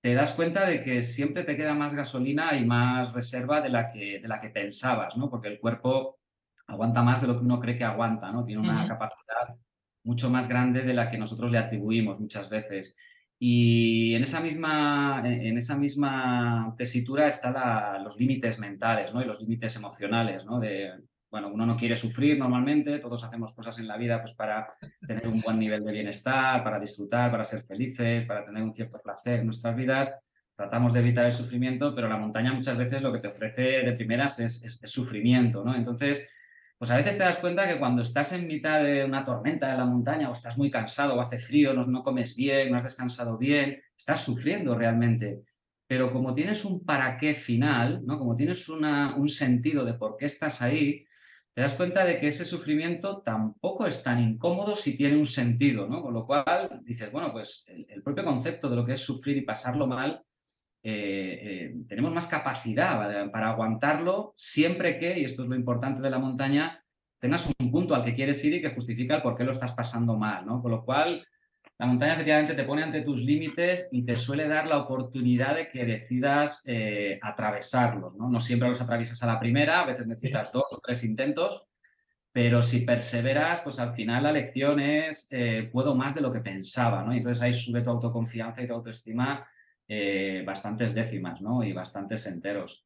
te 0.00 0.14
das 0.14 0.32
cuenta 0.32 0.66
de 0.66 0.82
que 0.82 1.02
siempre 1.02 1.44
te 1.44 1.56
queda 1.56 1.74
más 1.74 1.94
gasolina 1.94 2.56
y 2.56 2.64
más 2.64 3.12
reserva 3.12 3.60
de 3.60 3.68
la 3.68 3.90
que, 3.90 4.18
de 4.20 4.28
la 4.28 4.40
que 4.40 4.48
pensabas, 4.48 5.16
¿no? 5.16 5.28
Porque 5.28 5.48
el 5.48 5.60
cuerpo 5.60 6.18
aguanta 6.66 7.02
más 7.02 7.20
de 7.20 7.26
lo 7.26 7.38
que 7.38 7.44
uno 7.44 7.60
cree 7.60 7.76
que 7.76 7.84
aguanta, 7.84 8.30
¿no? 8.32 8.44
Tiene 8.44 8.62
una 8.62 8.86
capacidad 8.88 9.56
mucho 10.04 10.30
más 10.30 10.48
grande 10.48 10.82
de 10.82 10.94
la 10.94 11.10
que 11.10 11.18
nosotros 11.18 11.50
le 11.50 11.58
atribuimos 11.58 12.20
muchas 12.20 12.48
veces. 12.48 12.96
Y 13.38 14.14
en 14.14 14.22
esa 14.22 14.40
misma, 14.40 15.22
en 15.24 15.56
esa 15.58 15.76
misma 15.76 16.74
tesitura 16.76 17.26
están 17.26 18.04
los 18.04 18.18
límites 18.18 18.58
mentales 18.58 19.14
¿no? 19.14 19.22
y 19.22 19.24
los 19.24 19.40
límites 19.40 19.76
emocionales, 19.76 20.44
¿no? 20.44 20.60
De, 20.60 20.92
bueno, 21.30 21.48
uno 21.48 21.64
no 21.64 21.76
quiere 21.76 21.94
sufrir 21.94 22.36
normalmente, 22.36 22.98
todos 22.98 23.22
hacemos 23.22 23.54
cosas 23.54 23.78
en 23.78 23.86
la 23.86 23.96
vida 23.96 24.20
pues 24.20 24.34
para 24.34 24.66
tener 25.06 25.28
un 25.28 25.40
buen 25.40 25.58
nivel 25.58 25.84
de 25.84 25.92
bienestar, 25.92 26.64
para 26.64 26.80
disfrutar, 26.80 27.30
para 27.30 27.44
ser 27.44 27.62
felices, 27.62 28.24
para 28.24 28.44
tener 28.44 28.62
un 28.62 28.74
cierto 28.74 29.00
placer 29.00 29.40
en 29.40 29.46
nuestras 29.46 29.76
vidas. 29.76 30.12
Tratamos 30.56 30.92
de 30.92 31.00
evitar 31.00 31.24
el 31.24 31.32
sufrimiento, 31.32 31.94
pero 31.94 32.08
la 32.08 32.18
montaña 32.18 32.52
muchas 32.52 32.76
veces 32.76 33.00
lo 33.00 33.12
que 33.12 33.20
te 33.20 33.28
ofrece 33.28 33.62
de 33.62 33.92
primeras 33.92 34.40
es, 34.40 34.80
sufrimiento, 34.82 35.64
¿no? 35.64 35.74
Entonces, 35.74 36.28
pues 36.76 36.90
a 36.90 36.96
veces 36.96 37.16
te 37.16 37.22
das 37.24 37.38
cuenta 37.38 37.68
que 37.68 37.78
cuando 37.78 38.02
estás 38.02 38.32
en 38.32 38.46
mitad 38.46 38.82
de 38.82 39.04
una 39.04 39.24
tormenta 39.24 39.70
en 39.70 39.78
la 39.78 39.84
montaña 39.84 40.28
o 40.28 40.32
estás 40.32 40.58
muy 40.58 40.70
cansado 40.70 41.14
o 41.14 41.20
hace 41.20 41.38
frío, 41.38 41.72
no, 41.74 41.86
no 41.86 42.02
comes 42.02 42.34
bien, 42.34 42.70
no 42.70 42.76
has 42.76 42.82
descansado 42.82 43.38
bien, 43.38 43.80
estás 43.96 44.20
sufriendo 44.24 44.74
realmente. 44.74 45.42
Pero 45.86 46.12
como 46.12 46.34
tienes 46.34 46.64
un 46.64 46.84
para 46.84 47.16
qué 47.16 47.34
final, 47.34 48.02
¿no? 48.04 48.18
como 48.18 48.36
tienes 48.36 48.68
una, 48.68 49.14
un 49.16 49.28
sentido 49.28 49.84
de 49.84 49.94
por 49.94 50.16
qué 50.16 50.26
estás 50.26 50.60
ahí, 50.62 51.06
te 51.60 51.64
das 51.64 51.74
cuenta 51.74 52.06
de 52.06 52.18
que 52.18 52.28
ese 52.28 52.46
sufrimiento 52.46 53.20
tampoco 53.20 53.86
es 53.86 54.02
tan 54.02 54.18
incómodo 54.18 54.74
si 54.74 54.96
tiene 54.96 55.18
un 55.18 55.26
sentido, 55.26 55.86
¿no? 55.86 56.00
Con 56.00 56.14
lo 56.14 56.24
cual 56.24 56.80
dices, 56.84 57.12
bueno, 57.12 57.30
pues 57.32 57.66
el, 57.66 58.02
propio 58.02 58.24
concepto 58.24 58.70
de 58.70 58.76
lo 58.76 58.86
que 58.86 58.94
es 58.94 59.00
sufrir 59.00 59.36
y 59.36 59.42
pasarlo 59.42 59.86
mal, 59.86 60.22
eh, 60.82 61.38
eh, 61.42 61.74
tenemos 61.86 62.14
más 62.14 62.28
capacidad 62.28 63.30
para 63.30 63.50
aguantarlo 63.50 64.32
siempre 64.34 64.96
que, 64.96 65.18
y 65.18 65.24
esto 65.26 65.42
es 65.42 65.50
lo 65.50 65.54
importante 65.54 66.00
de 66.00 66.08
la 66.08 66.18
montaña, 66.18 66.82
tengas 67.18 67.52
un 67.58 67.70
punto 67.70 67.94
al 67.94 68.06
que 68.06 68.14
quieres 68.14 68.42
ir 68.42 68.54
y 68.54 68.62
que 68.62 68.74
justifica 68.74 69.16
el 69.16 69.22
por 69.22 69.36
qué 69.36 69.44
lo 69.44 69.52
estás 69.52 69.72
pasando 69.72 70.16
mal, 70.16 70.46
¿no? 70.46 70.62
Con 70.62 70.70
lo 70.70 70.82
cual, 70.82 71.26
la 71.80 71.86
montaña 71.86 72.12
efectivamente 72.12 72.52
te 72.52 72.64
pone 72.64 72.82
ante 72.82 73.00
tus 73.00 73.22
límites 73.22 73.88
y 73.90 74.04
te 74.04 74.14
suele 74.14 74.46
dar 74.46 74.66
la 74.66 74.76
oportunidad 74.76 75.56
de 75.56 75.66
que 75.66 75.86
decidas 75.86 76.62
eh, 76.66 77.18
atravesarlos. 77.22 78.14
¿no? 78.16 78.28
no 78.28 78.38
siempre 78.38 78.68
los 78.68 78.82
atraviesas 78.82 79.22
a 79.22 79.26
la 79.26 79.40
primera, 79.40 79.80
a 79.80 79.86
veces 79.86 80.06
necesitas 80.06 80.52
dos 80.52 80.66
o 80.72 80.78
tres 80.78 81.02
intentos, 81.04 81.64
pero 82.32 82.60
si 82.60 82.80
perseveras, 82.80 83.62
pues 83.62 83.78
al 83.78 83.94
final 83.94 84.24
la 84.24 84.32
lección 84.32 84.78
es 84.78 85.26
eh, 85.30 85.70
puedo 85.72 85.94
más 85.94 86.14
de 86.14 86.20
lo 86.20 86.30
que 86.30 86.40
pensaba, 86.40 87.02
¿no? 87.02 87.14
Y 87.14 87.16
entonces 87.16 87.42
ahí 87.42 87.54
sube 87.54 87.80
tu 87.80 87.88
autoconfianza 87.88 88.60
y 88.60 88.66
tu 88.66 88.74
autoestima 88.74 89.48
eh, 89.88 90.44
bastantes 90.46 90.94
décimas, 90.94 91.40
¿no? 91.40 91.64
Y 91.64 91.72
bastantes 91.72 92.26
enteros. 92.26 92.84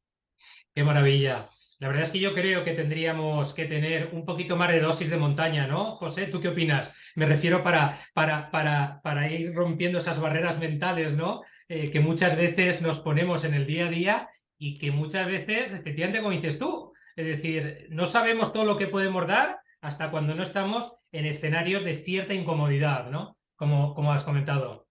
Qué 0.73 0.83
maravilla. 0.83 1.49
La 1.79 1.89
verdad 1.89 2.03
es 2.03 2.11
que 2.11 2.19
yo 2.19 2.33
creo 2.33 2.63
que 2.63 2.71
tendríamos 2.71 3.53
que 3.53 3.65
tener 3.65 4.09
un 4.13 4.25
poquito 4.25 4.55
más 4.55 4.71
de 4.71 4.79
dosis 4.79 5.09
de 5.09 5.17
montaña, 5.17 5.67
¿no? 5.67 5.91
José, 5.91 6.27
¿tú 6.27 6.39
qué 6.39 6.47
opinas? 6.47 6.93
Me 7.15 7.25
refiero 7.25 7.63
para, 7.63 7.99
para, 8.13 8.49
para, 8.49 9.01
para 9.03 9.29
ir 9.29 9.53
rompiendo 9.53 9.97
esas 9.97 10.19
barreras 10.19 10.57
mentales, 10.57 11.17
¿no? 11.17 11.43
Eh, 11.67 11.91
que 11.91 11.99
muchas 11.99 12.37
veces 12.37 12.81
nos 12.81 13.01
ponemos 13.01 13.43
en 13.43 13.53
el 13.53 13.65
día 13.65 13.87
a 13.87 13.89
día 13.89 14.29
y 14.57 14.77
que 14.77 14.91
muchas 14.91 15.27
veces, 15.27 15.73
efectivamente, 15.73 16.21
como 16.21 16.33
dices 16.33 16.59
tú, 16.59 16.93
es 17.15 17.25
decir, 17.25 17.87
no 17.89 18.07
sabemos 18.07 18.53
todo 18.53 18.63
lo 18.63 18.77
que 18.77 18.87
podemos 18.87 19.27
dar 19.27 19.59
hasta 19.81 20.11
cuando 20.11 20.33
no 20.33 20.43
estamos 20.43 20.93
en 21.11 21.25
escenarios 21.25 21.83
de 21.83 21.95
cierta 21.95 22.33
incomodidad, 22.33 23.09
¿no? 23.09 23.37
Como, 23.55 23.93
como 23.95 24.13
has 24.13 24.23
comentado. 24.23 24.84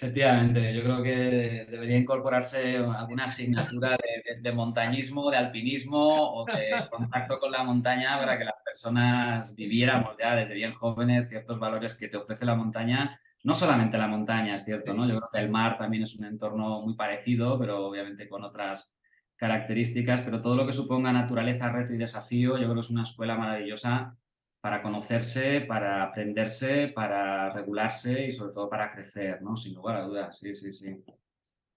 Efectivamente, 0.00 0.72
yo 0.72 0.84
creo 0.84 1.02
que 1.02 1.66
debería 1.68 1.98
incorporarse 1.98 2.76
alguna 2.76 3.24
asignatura 3.24 3.98
de, 4.40 4.52
montañismo, 4.52 5.28
de 5.28 5.38
alpinismo 5.38 6.34
o 6.34 6.44
de 6.44 6.88
contacto 6.88 7.40
con 7.40 7.50
la 7.50 7.64
montaña 7.64 8.16
para 8.16 8.38
que 8.38 8.44
las 8.44 8.62
personas 8.64 9.56
viviéramos 9.56 10.16
ya 10.16 10.36
desde 10.36 10.54
bien 10.54 10.72
jóvenes 10.72 11.28
ciertos 11.28 11.58
valores 11.58 11.98
que 11.98 12.06
te 12.06 12.16
ofrece 12.16 12.44
la 12.44 12.54
montaña. 12.54 13.20
No 13.42 13.56
solamente 13.56 13.98
la 13.98 14.06
montaña, 14.06 14.54
es 14.54 14.64
cierto, 14.64 14.94
¿no? 14.94 15.04
Yo 15.04 15.16
creo 15.16 15.30
que 15.32 15.40
el 15.40 15.50
mar 15.50 15.76
también 15.76 16.04
es 16.04 16.14
un 16.14 16.26
entorno 16.26 16.80
muy 16.80 16.94
parecido, 16.94 17.58
pero 17.58 17.84
obviamente 17.84 18.28
con 18.28 18.44
otras 18.44 18.96
características, 19.34 20.20
pero 20.20 20.40
todo 20.40 20.54
lo 20.54 20.64
que 20.64 20.72
suponga 20.72 21.12
naturaleza, 21.12 21.72
reto 21.72 21.92
y 21.92 21.98
desafío, 21.98 22.56
yo 22.56 22.66
creo 22.66 22.74
que 22.74 22.80
es 22.80 22.90
una 22.90 23.02
escuela 23.02 23.36
maravillosa 23.36 24.16
para 24.60 24.82
conocerse, 24.82 25.62
para 25.62 26.02
aprenderse, 26.02 26.88
para 26.88 27.52
regularse 27.52 28.26
y 28.26 28.32
sobre 28.32 28.52
todo 28.52 28.68
para 28.68 28.90
crecer, 28.90 29.40
¿no? 29.42 29.56
Sin 29.56 29.74
lugar 29.74 29.96
a 29.96 30.02
dudas, 30.02 30.38
sí, 30.38 30.54
sí, 30.54 30.72
sí. 30.72 31.04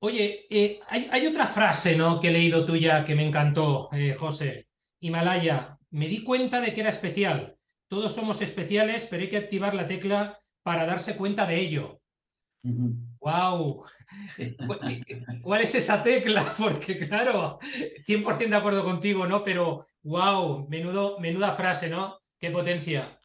Oye, 0.04 0.44
eh, 0.50 0.80
hay, 0.90 1.28
otra 1.28 1.46
frase 1.46 1.96
¿no? 1.96 2.20
que 2.20 2.30
he 2.30 2.32
leído 2.32 2.66
tuya 2.66 3.06
que 3.06 3.14
me 3.14 3.24
encantó, 3.24 3.88
eh, 3.94 4.16
José. 4.16 4.68
Himalaya, 5.00 5.78
me 5.92 6.08
di 6.08 6.24
cuenta 6.24 6.60
de 6.60 6.74
que 6.74 6.82
era 6.82 6.90
especial. 6.90 7.56
Todos 7.88 8.14
somos 8.14 8.42
especiales, 8.42 9.06
pero 9.08 9.22
hay 9.22 9.30
que 9.30 9.38
activar 9.38 9.76
la 9.76 9.86
tecla 9.86 10.40
para 10.64 10.88
darse 10.88 11.16
cuenta 11.16 11.46
de 11.46 11.60
ello. 11.60 12.02
¡Wow! 12.64 13.84
¿Cuál 15.42 15.62
es 15.62 15.76
esa 15.76 16.02
tecla? 16.02 16.56
Porque 16.58 17.08
claro, 17.08 17.60
100% 18.08 18.50
de 18.50 18.56
acuerdo 18.56 18.84
contigo, 18.84 19.28
¿no? 19.28 19.44
Pero 19.44 19.86
wow, 20.02 20.68
menudo, 20.68 21.20
menuda 21.20 21.54
frase, 21.54 21.90
¿no? 21.90 22.21
¡Qué 22.42 22.50
potencia! 22.50 23.20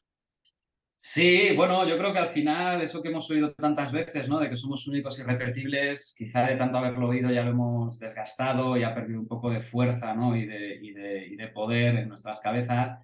Sí, 0.94 1.54
bueno, 1.56 1.88
yo 1.88 1.96
creo 1.96 2.12
que 2.12 2.18
al 2.18 2.28
final 2.28 2.82
eso 2.82 3.02
que 3.02 3.08
hemos 3.08 3.30
oído 3.30 3.54
tantas 3.54 3.90
veces, 3.90 4.28
¿no? 4.28 4.38
De 4.38 4.50
que 4.50 4.56
somos 4.56 4.86
únicos 4.88 5.18
y 5.18 5.22
repetibles, 5.22 6.14
quizá 6.18 6.42
de 6.46 6.56
tanto 6.56 6.76
haberlo 6.76 7.08
oído 7.08 7.30
ya 7.30 7.42
lo 7.42 7.52
hemos 7.52 7.98
desgastado 7.98 8.76
y 8.76 8.82
ha 8.82 8.94
perdido 8.94 9.20
un 9.20 9.26
poco 9.26 9.48
de 9.50 9.62
fuerza, 9.62 10.14
¿no? 10.14 10.36
Y 10.36 10.44
de, 10.44 10.76
y 10.82 10.92
de, 10.92 11.26
y 11.28 11.36
de 11.36 11.48
poder 11.48 11.96
en 11.96 12.08
nuestras 12.08 12.40
cabezas. 12.40 12.98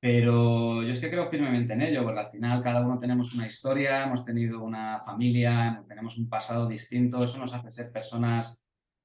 Pero 0.00 0.82
yo 0.82 0.90
es 0.92 1.00
que 1.00 1.10
creo 1.10 1.26
firmemente 1.26 1.74
en 1.74 1.82
ello, 1.82 2.04
porque 2.04 2.20
al 2.20 2.30
final 2.30 2.62
cada 2.62 2.80
uno 2.80 2.98
tenemos 2.98 3.34
una 3.34 3.46
historia, 3.46 4.04
hemos 4.04 4.24
tenido 4.24 4.62
una 4.62 5.00
familia, 5.00 5.84
tenemos 5.86 6.16
un 6.16 6.30
pasado 6.30 6.66
distinto, 6.66 7.22
eso 7.22 7.38
nos 7.38 7.52
hace 7.52 7.68
ser 7.68 7.92
personas 7.92 8.58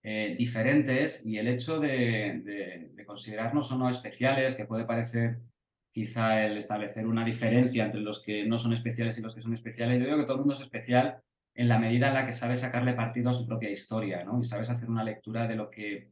eh, 0.03 0.35
diferentes 0.39 1.25
y 1.25 1.37
el 1.37 1.49
hecho 1.49 1.81
de, 1.81 2.91
de 2.93 3.05
considerarnos 3.05 3.69
o 3.73 3.77
no 3.77 3.89
especiales, 3.89 4.55
que 4.55 4.65
puede 4.65 4.85
parecer 4.85 5.39
quizá 5.95 6.45
el 6.45 6.57
establecer 6.57 7.07
una 7.07 7.23
diferencia 7.23 7.85
entre 7.85 8.01
los 8.01 8.21
que 8.21 8.45
no 8.45 8.59
son 8.59 8.73
especiales 8.73 9.17
y 9.17 9.21
los 9.21 9.33
que 9.33 9.39
son 9.39 9.53
especiales. 9.53 9.97
Yo 9.97 10.03
creo 10.03 10.17
que 10.17 10.25
todo 10.25 10.33
el 10.33 10.39
mundo 10.39 10.53
es 10.53 10.59
especial 10.59 11.23
en 11.53 11.69
la 11.69 11.79
medida 11.79 12.09
en 12.09 12.15
la 12.15 12.25
que 12.25 12.33
sabe 12.33 12.57
sacarle 12.57 12.91
partido 12.95 13.29
a 13.29 13.33
su 13.33 13.47
propia 13.47 13.69
historia, 13.69 14.21
¿no? 14.25 14.37
Y 14.37 14.43
sabes 14.43 14.69
hacer 14.69 14.89
una 14.89 15.05
lectura 15.05 15.47
de 15.47 15.55
lo 15.55 15.71
que 15.71 16.11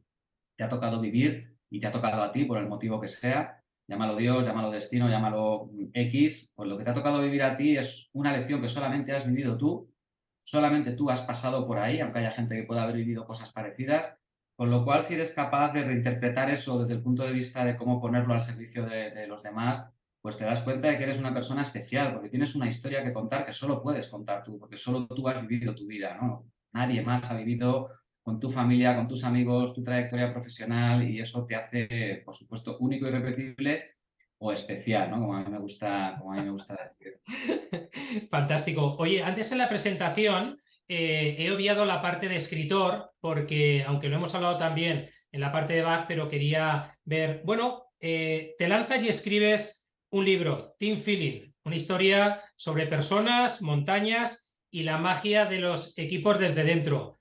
te 0.56 0.64
ha 0.64 0.70
tocado 0.70 1.02
vivir 1.02 1.58
y 1.68 1.80
te 1.80 1.86
ha 1.86 1.92
tocado 1.92 2.22
a 2.22 2.32
ti 2.32 2.46
por 2.46 2.56
el 2.56 2.66
motivo 2.66 2.98
que 2.98 3.08
sea. 3.08 3.62
Llámalo 3.86 4.16
Dios, 4.16 4.46
llámalo 4.46 4.70
destino, 4.70 5.06
llámalo 5.10 5.70
X. 5.92 6.54
Pues 6.56 6.66
lo 6.66 6.78
que 6.78 6.84
te 6.84 6.90
ha 6.90 6.94
tocado 6.94 7.20
vivir 7.20 7.42
a 7.42 7.54
ti 7.54 7.76
es 7.76 8.08
una 8.14 8.32
lección 8.32 8.62
que 8.62 8.68
solamente 8.68 9.12
has 9.12 9.26
vivido 9.26 9.58
tú, 9.58 9.92
solamente 10.40 10.92
tú 10.92 11.10
has 11.10 11.20
pasado 11.20 11.66
por 11.66 11.78
ahí, 11.78 12.00
aunque 12.00 12.20
haya 12.20 12.30
gente 12.30 12.56
que 12.56 12.62
pueda 12.62 12.84
haber 12.84 12.96
vivido 12.96 13.26
cosas 13.26 13.52
parecidas, 13.52 14.16
con 14.56 14.70
lo 14.70 14.84
cual, 14.84 15.02
si 15.02 15.14
eres 15.14 15.32
capaz 15.32 15.72
de 15.72 15.84
reinterpretar 15.84 16.50
eso 16.50 16.78
desde 16.78 16.94
el 16.94 17.02
punto 17.02 17.24
de 17.24 17.32
vista 17.32 17.64
de 17.64 17.76
cómo 17.76 18.00
ponerlo 18.00 18.34
al 18.34 18.42
servicio 18.42 18.86
de, 18.86 19.26
los 19.26 19.42
demás, 19.42 19.90
pues 20.20 20.38
te 20.38 20.44
das 20.44 20.62
cuenta 20.62 20.88
de 20.88 20.96
que 20.96 21.02
eres 21.02 21.18
una 21.18 21.34
persona 21.34 21.62
especial, 21.62 22.14
porque 22.14 22.28
tienes 22.28 22.54
una 22.54 22.68
historia 22.68 23.02
que 23.02 23.12
contar 23.12 23.44
que 23.44 23.52
solo 23.52 23.82
puedes 23.82 24.08
contar 24.08 24.42
tú, 24.42 24.58
porque 24.58 24.76
solo 24.76 25.06
tú 25.06 25.28
has 25.28 25.46
vivido 25.46 25.74
tu 25.74 25.86
vida, 25.86 26.16
¿no? 26.20 26.46
Nadie 26.72 27.02
más 27.02 27.30
ha 27.30 27.36
vivido 27.36 27.90
con 28.22 28.40
tu 28.40 28.50
familia, 28.50 28.96
con 28.96 29.06
tus 29.06 29.24
amigos, 29.24 29.74
tu 29.74 29.82
trayectoria 29.82 30.32
profesional 30.32 31.06
y 31.06 31.20
eso 31.20 31.44
te 31.44 31.56
hace, 31.56 32.22
por 32.24 32.34
supuesto, 32.34 32.78
único 32.78 33.06
y 33.06 33.10
repetible 33.10 33.96
o 34.38 34.52
especial, 34.52 35.10
¿no? 35.10 35.20
Como 35.20 35.36
a 35.36 35.44
mí 35.44 35.50
me 35.50 35.58
gusta, 35.58 36.16
como 36.18 36.32
a 36.32 36.36
mí 36.36 36.42
me 36.42 36.50
gusta 36.50 36.76
decir. 36.98 37.20
Fantástico. 38.30 38.96
Oye, 38.98 39.22
antes 39.22 39.52
en 39.52 39.58
la 39.58 39.68
presentación 39.68 40.56
eh, 40.88 41.36
he 41.38 41.50
obviado 41.50 41.84
la 41.86 42.02
parte 42.02 42.28
de 42.28 42.36
escritor, 42.36 43.12
porque 43.20 43.84
aunque 43.86 44.08
lo 44.08 44.16
hemos 44.16 44.34
hablado 44.34 44.58
también 44.58 45.08
en 45.32 45.40
la 45.40 45.52
parte 45.52 45.72
de 45.74 45.82
back, 45.82 46.06
pero 46.06 46.28
quería 46.28 46.96
ver, 47.04 47.42
bueno, 47.44 47.86
eh, 48.00 48.54
te 48.58 48.68
lanzas 48.68 49.02
y 49.02 49.08
escribes 49.08 49.84
un 50.10 50.24
libro, 50.24 50.76
Team 50.78 50.98
Feeling, 50.98 51.52
una 51.64 51.76
historia 51.76 52.40
sobre 52.56 52.86
personas, 52.86 53.62
montañas 53.62 54.54
y 54.70 54.82
la 54.82 54.98
magia 54.98 55.46
de 55.46 55.58
los 55.58 55.96
equipos 55.98 56.38
desde 56.38 56.64
dentro. 56.64 57.20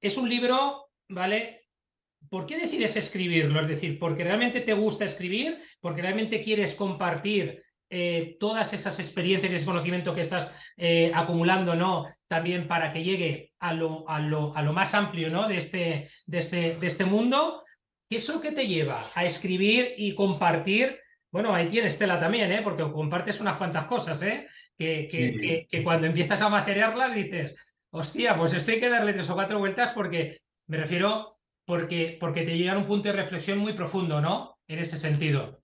Es 0.00 0.18
un 0.18 0.28
libro, 0.28 0.90
¿vale? 1.08 1.68
¿Por 2.28 2.46
qué 2.46 2.58
decides 2.58 2.96
escribirlo? 2.96 3.60
Es 3.60 3.68
decir, 3.68 3.98
porque 3.98 4.24
realmente 4.24 4.60
te 4.60 4.74
gusta 4.74 5.04
escribir, 5.06 5.58
porque 5.80 6.02
realmente 6.02 6.42
quieres 6.42 6.74
compartir 6.74 7.62
eh, 7.90 8.36
todas 8.38 8.72
esas 8.72 9.00
experiencias 9.00 9.52
y 9.52 9.56
ese 9.56 9.66
conocimiento 9.66 10.14
que 10.14 10.20
estás 10.20 10.52
eh, 10.76 11.10
acumulando, 11.12 11.74
¿no? 11.74 12.06
También 12.28 12.68
para 12.68 12.92
que 12.92 13.02
llegue 13.02 13.52
a 13.58 13.74
lo, 13.74 14.08
a 14.08 14.20
lo, 14.20 14.56
a 14.56 14.62
lo 14.62 14.72
más 14.72 14.94
amplio, 14.94 15.28
¿no? 15.28 15.48
De 15.48 15.56
este, 15.56 16.08
de, 16.24 16.38
este, 16.38 16.76
de 16.76 16.86
este 16.86 17.04
mundo. 17.04 17.62
¿Qué 18.08 18.16
es 18.16 18.28
lo 18.28 18.40
que 18.40 18.52
te 18.52 18.66
lleva 18.66 19.10
a 19.14 19.24
escribir 19.24 19.94
y 19.96 20.14
compartir? 20.14 21.00
Bueno, 21.32 21.52
ahí 21.52 21.68
tienes 21.68 21.98
tela 21.98 22.18
también, 22.18 22.50
¿eh? 22.52 22.60
Porque 22.62 22.84
compartes 22.90 23.40
unas 23.40 23.56
cuantas 23.56 23.86
cosas, 23.86 24.22
¿eh? 24.22 24.46
Que, 24.78 25.06
que, 25.08 25.66
que, 25.68 25.84
cuando 25.84 26.06
empiezas 26.06 26.40
a 26.42 26.48
macerarlas 26.48 27.14
dices, 27.14 27.56
hostia, 27.90 28.36
pues 28.36 28.54
esto 28.54 28.70
hay 28.70 28.80
que 28.80 28.88
darle 28.88 29.12
tres 29.12 29.28
o 29.30 29.34
cuatro 29.34 29.58
vueltas 29.58 29.90
porque, 29.92 30.38
me 30.68 30.76
refiero, 30.76 31.38
porque, 31.64 32.16
porque 32.18 32.42
te 32.42 32.56
llega 32.56 32.72
a 32.72 32.78
un 32.78 32.86
punto 32.86 33.08
de 33.08 33.16
reflexión 33.16 33.58
muy 33.58 33.74
profundo, 33.74 34.20
¿no? 34.20 34.58
En 34.66 34.78
ese 34.78 34.96
sentido. 34.96 35.60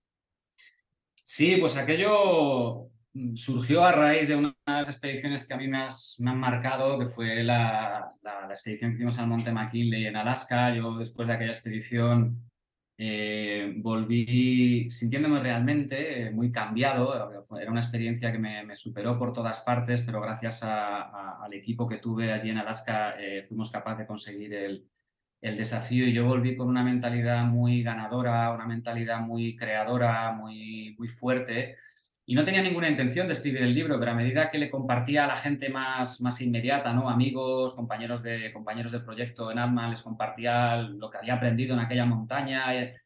Sí, 1.29 1.57
pues 1.57 1.77
aquello 1.77 2.89
mm, 3.13 3.35
surgió 3.35 3.85
a 3.85 3.91
raíz 3.91 4.29
de 4.29 4.37
unas 4.37 4.89
expediciones 4.89 5.47
que 5.47 5.55
a 5.55 5.57
mí 5.57 5.67
me, 5.67 5.79
han 5.79 6.39
marcado, 6.39 6.99
que 7.01 7.07
fue 7.07 7.43
la, 7.43 8.13
expedición 8.49 8.93
que 8.93 8.97
hicimos 8.99 9.19
al 9.19 9.27
Monte 9.27 9.51
McKinley 9.53 10.07
en 10.07 10.17
Alaska. 10.17 10.73
Yo 10.75 10.97
después 10.97 11.27
de 11.27 11.35
aquella 11.35 11.51
expedición 11.51 12.49
eh, 12.97 13.75
volví 13.79 14.89
sintiéndome 14.89 15.41
realmente 15.41 16.29
eh, 16.29 16.31
muy 16.31 16.53
cambiado. 16.53 17.13
Era 17.61 17.71
una 17.73 17.81
experiencia 17.81 18.31
que 18.31 18.39
me, 18.39 18.77
superó 18.77 19.19
por 19.19 19.33
todas 19.33 19.63
partes, 19.63 20.03
pero 20.03 20.21
gracias 20.21 20.63
al 20.63 21.53
equipo 21.55 21.89
que 21.89 21.99
tuve 21.99 22.33
allí 22.33 22.51
en 22.51 22.59
Alaska 22.59 23.15
eh, 23.21 23.43
fuimos 23.43 23.73
capaces 23.73 23.99
de 23.99 24.07
conseguir 24.07 24.55
el, 24.55 24.89
el 25.41 25.57
desafío 25.57 26.07
y 26.07 26.13
yo 26.13 26.27
volví 26.27 26.57
con 26.57 26.69
una 26.69 26.83
mentalidad 26.83 27.45
muy 27.45 27.83
ganadora, 27.83 28.53
una 28.53 28.67
mentalidad 28.67 29.21
muy 29.21 29.57
creadora, 29.57 30.33
muy, 30.33 30.95
muy 30.99 31.09
fuerte. 31.09 31.77
Y 32.29 32.35
no 32.35 32.45
tenía 32.45 32.63
ninguna 32.63 32.89
intención 32.89 33.29
de 33.29 33.35
escribir 33.35 33.63
el 33.63 33.75
libro, 33.75 33.99
pero 34.01 34.11
a 34.11 34.15
medida 34.15 34.51
que 34.51 34.59
le 34.59 34.71
compartía 34.71 35.25
a 35.25 35.29
la 35.29 35.37
gente 35.37 35.69
más, 35.69 36.21
más 36.21 36.41
inmediata, 36.41 36.93
¿no? 36.93 37.09
amigos, 37.09 37.75
compañeros 37.75 38.23
de, 38.23 38.53
compañeros 38.53 38.91
de 38.91 39.01
proyecto 39.01 39.53
en 39.53 39.61
ADMA, 39.61 39.91
les 39.91 40.03
compartía 40.03 40.77
lo 40.77 41.09
que 41.09 41.19
había 41.19 41.35
aprendido 41.35 41.75
en 41.75 41.81
aquella 41.81 42.05
montaña, 42.05 42.75
eh, 42.75 42.97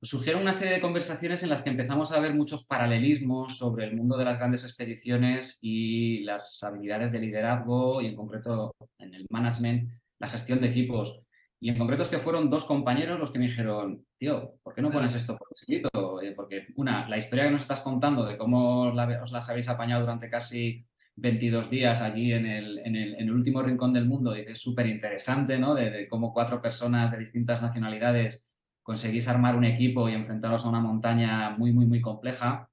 pues 0.00 0.10
surgieron 0.10 0.42
una 0.42 0.52
serie 0.52 0.74
de 0.74 0.80
conversaciones 0.80 1.42
en 1.44 1.50
las 1.50 1.62
que 1.62 1.70
empezamos 1.70 2.12
a 2.12 2.20
ver 2.20 2.34
muchos 2.34 2.66
paralelismos 2.66 3.56
sobre 3.56 3.84
el 3.84 3.96
mundo 3.96 4.18
de 4.18 4.24
las 4.26 4.38
grandes 4.38 4.64
expediciones 4.64 5.58
y 5.62 6.24
las 6.24 6.62
habilidades 6.62 7.12
de 7.12 7.20
liderazgo 7.20 8.02
y 8.02 8.08
en 8.08 8.16
concreto 8.16 8.74
en 8.98 9.14
el 9.14 9.26
management, 9.30 9.90
la 10.18 10.28
gestión 10.28 10.60
de 10.60 10.68
equipos. 10.68 11.23
Y 11.64 11.70
en 11.70 11.78
concreto 11.78 12.02
es 12.02 12.10
que 12.10 12.18
fueron 12.18 12.50
dos 12.50 12.66
compañeros 12.66 13.18
los 13.18 13.30
que 13.30 13.38
me 13.38 13.46
dijeron, 13.46 14.04
tío, 14.18 14.58
¿por 14.62 14.74
qué 14.74 14.82
no 14.82 14.90
pones 14.90 15.14
esto 15.14 15.34
por 15.34 15.48
escrito? 15.50 16.20
Eh, 16.20 16.34
porque, 16.36 16.66
una, 16.76 17.08
la 17.08 17.16
historia 17.16 17.46
que 17.46 17.52
nos 17.52 17.62
estás 17.62 17.80
contando 17.80 18.26
de 18.26 18.36
cómo 18.36 18.82
os 18.82 19.32
las 19.32 19.48
habéis 19.48 19.70
apañado 19.70 20.02
durante 20.02 20.28
casi 20.28 20.84
22 21.16 21.70
días 21.70 22.02
allí 22.02 22.34
en 22.34 22.44
el, 22.44 22.80
en 22.80 22.96
el, 22.96 23.14
en 23.14 23.28
el 23.28 23.32
último 23.32 23.62
rincón 23.62 23.94
del 23.94 24.04
mundo, 24.04 24.34
es 24.34 24.58
súper 24.58 24.88
interesante, 24.88 25.58
¿no? 25.58 25.74
De, 25.74 26.06
cómo 26.06 26.34
cuatro 26.34 26.60
personas 26.60 27.12
de 27.12 27.16
distintas 27.16 27.62
nacionalidades 27.62 28.52
conseguís 28.82 29.26
armar 29.28 29.56
un 29.56 29.64
equipo 29.64 30.06
y 30.10 30.12
enfrentaros 30.12 30.66
a 30.66 30.68
una 30.68 30.80
montaña 30.80 31.48
muy, 31.56 31.72
muy, 31.72 31.86
muy 31.86 32.02
compleja. 32.02 32.68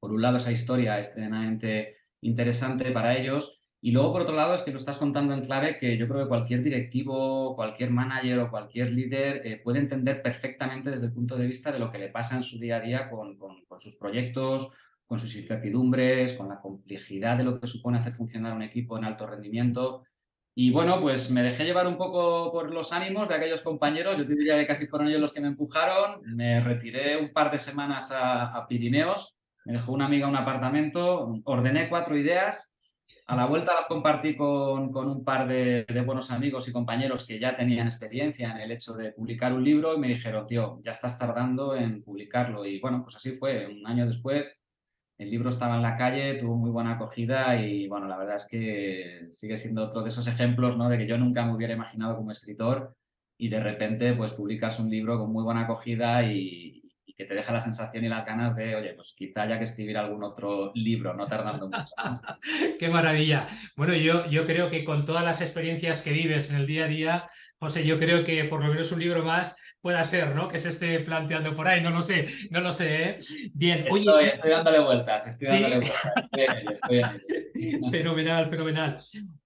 por 0.00 0.12
un 0.12 0.22
lado, 0.22 0.38
esa 0.38 0.50
historia 0.50 0.96
extremadamente 0.96 1.98
interesante 2.22 2.90
para 2.90 3.14
ellos. 3.18 3.59
Y 3.82 3.92
luego, 3.92 4.12
por 4.12 4.22
otro 4.22 4.36
lado, 4.36 4.52
es 4.52 4.62
que 4.62 4.72
lo 4.72 4.76
estás 4.76 4.98
contando 4.98 5.32
en 5.32 5.40
clave 5.40 5.78
que 5.78 5.96
yo 5.96 6.06
creo 6.06 6.24
que 6.24 6.28
cualquier 6.28 6.62
directivo, 6.62 7.56
cualquier 7.56 7.90
manager 7.90 8.40
o 8.40 8.50
cualquier 8.50 8.90
líder 8.92 9.46
eh, 9.46 9.56
puede 9.56 9.78
entender 9.78 10.20
perfectamente 10.20 10.90
desde 10.90 11.06
el 11.06 11.12
punto 11.12 11.36
de 11.36 11.46
vista 11.46 11.72
de 11.72 11.78
lo 11.78 11.90
que 11.90 11.98
le 11.98 12.08
pasa 12.08 12.36
en 12.36 12.42
su 12.42 12.58
día 12.58 12.76
a 12.76 12.80
día 12.80 13.08
con, 13.08 13.38
sus 13.78 13.96
proyectos, 13.96 14.70
con 15.06 15.18
sus 15.18 15.34
incertidumbres, 15.34 16.34
con 16.34 16.50
la 16.50 16.60
complejidad 16.60 17.38
de 17.38 17.44
lo 17.44 17.58
que 17.58 17.66
supone 17.66 17.98
hacer 17.98 18.12
funcionar 18.12 18.54
un 18.54 18.62
equipo 18.62 18.98
en 18.98 19.04
alto 19.04 19.26
rendimiento. 19.26 20.04
Y 20.54 20.70
bueno, 20.72 21.00
pues 21.00 21.30
me 21.30 21.42
dejé 21.42 21.64
llevar 21.64 21.86
un 21.86 21.96
poco 21.96 22.52
por 22.52 22.70
los 22.74 22.92
ánimos 22.92 23.30
de 23.30 23.36
aquellos 23.36 23.62
compañeros. 23.62 24.18
Yo 24.18 24.26
te 24.26 24.34
diría 24.34 24.58
que 24.58 24.66
casi 24.66 24.88
fueron 24.88 25.08
ellos 25.08 25.22
los 25.22 25.32
que 25.32 25.40
me 25.40 25.48
empujaron. 25.48 26.20
Me 26.24 26.60
retiré 26.60 27.16
un 27.16 27.32
par 27.32 27.50
de 27.50 27.56
semanas 27.56 28.10
a, 28.12 28.54
a 28.54 28.66
Pirineos. 28.68 29.38
Me 29.64 29.72
dejó 29.72 29.92
una 29.92 30.04
amiga 30.04 30.28
un 30.28 30.36
apartamento. 30.36 31.40
Ordené 31.44 31.88
cuatro 31.88 32.14
ideas 32.18 32.74
a 33.30 33.36
la 33.36 33.46
vuelta 33.46 33.74
la 33.74 33.86
compartí 33.86 34.34
con, 34.34 34.92
un 34.92 35.24
par 35.24 35.46
de, 35.46 35.84
buenos 36.04 36.32
amigos 36.32 36.68
y 36.68 36.72
compañeros 36.72 37.24
que 37.24 37.38
ya 37.38 37.56
tenían 37.56 37.86
experiencia 37.86 38.50
en 38.50 38.56
el 38.58 38.72
hecho 38.72 38.92
de 38.94 39.12
publicar 39.12 39.52
un 39.52 39.62
libro 39.62 39.94
y 39.94 40.00
me 40.00 40.08
dijeron, 40.08 40.48
tío, 40.48 40.80
ya 40.84 40.90
estás 40.90 41.16
tardando 41.16 41.76
en 41.76 42.02
publicarlo. 42.02 42.66
Y 42.66 42.80
bueno, 42.80 43.02
pues 43.04 43.14
así 43.14 43.30
fue. 43.30 43.68
Un 43.68 43.86
año 43.86 44.04
después 44.04 44.60
el 45.16 45.30
libro 45.30 45.48
estaba 45.50 45.76
en 45.76 45.82
la 45.82 45.96
calle, 45.96 46.34
tuvo 46.40 46.56
muy 46.56 46.70
buena 46.70 46.94
acogida 46.94 47.54
y 47.54 47.86
bueno, 47.86 48.08
la 48.08 48.18
verdad 48.18 48.34
es 48.34 48.48
que 48.50 49.28
sigue 49.30 49.56
siendo 49.56 49.84
otro 49.84 50.02
de 50.02 50.08
esos 50.08 50.26
ejemplos 50.26 50.76
¿no? 50.76 50.88
de 50.88 50.98
que 50.98 51.06
yo 51.06 51.16
nunca 51.16 51.46
me 51.46 51.54
hubiera 51.54 51.74
imaginado 51.74 52.16
como 52.16 52.32
escritor 52.32 52.96
y 53.38 53.48
de 53.48 53.60
repente 53.60 54.12
pues 54.14 54.32
publicas 54.32 54.80
un 54.80 54.90
libro 54.90 55.20
con 55.20 55.32
muy 55.32 55.44
buena 55.44 55.62
acogida 55.62 56.24
y, 56.24 56.79
que 57.20 57.26
te 57.26 57.34
deja 57.34 57.52
la 57.52 57.60
sensación 57.60 58.02
y 58.02 58.08
las 58.08 58.24
ganas 58.24 58.56
de, 58.56 58.74
oye, 58.74 58.94
pues 58.94 59.14
quizá 59.14 59.42
haya 59.42 59.58
que 59.58 59.64
escribir 59.64 59.98
algún 59.98 60.24
otro 60.24 60.72
libro, 60.74 61.12
no 61.12 61.26
tardando 61.26 61.68
mucho. 61.68 61.94
Qué 62.78 62.88
maravilla. 62.88 63.46
Bueno, 63.76 63.92
yo, 63.92 64.26
yo 64.30 64.46
creo 64.46 64.70
que 64.70 64.84
con 64.84 65.04
todas 65.04 65.22
las 65.22 65.42
experiencias 65.42 66.00
que 66.00 66.12
vives 66.12 66.48
en 66.48 66.56
el 66.56 66.66
día 66.66 66.86
a 66.86 66.88
día, 66.88 67.30
José, 67.58 67.84
yo 67.84 67.98
creo 67.98 68.24
que 68.24 68.44
por 68.44 68.64
lo 68.64 68.70
menos 68.70 68.90
un 68.90 69.00
libro 69.00 69.22
más 69.22 69.54
pueda 69.82 70.02
ser, 70.06 70.34
¿no? 70.34 70.48
Que 70.48 70.58
se 70.58 70.70
esté 70.70 71.00
planteando 71.00 71.54
por 71.54 71.68
ahí, 71.68 71.82
no 71.82 71.90
lo 71.90 72.00
sé, 72.00 72.26
no 72.48 72.62
lo 72.62 72.72
sé, 72.72 73.02
¿eh? 73.02 73.16
Bien. 73.52 73.80
Estoy, 73.80 74.08
Oye, 74.08 74.28
estoy 74.30 74.50
dándole 74.50 74.78
vueltas, 74.78 75.26
estoy 75.26 75.48
dándole 75.48 75.76
vueltas. 75.76 77.20
fenomenal, 77.90 78.48
fenomenal. 78.48 78.98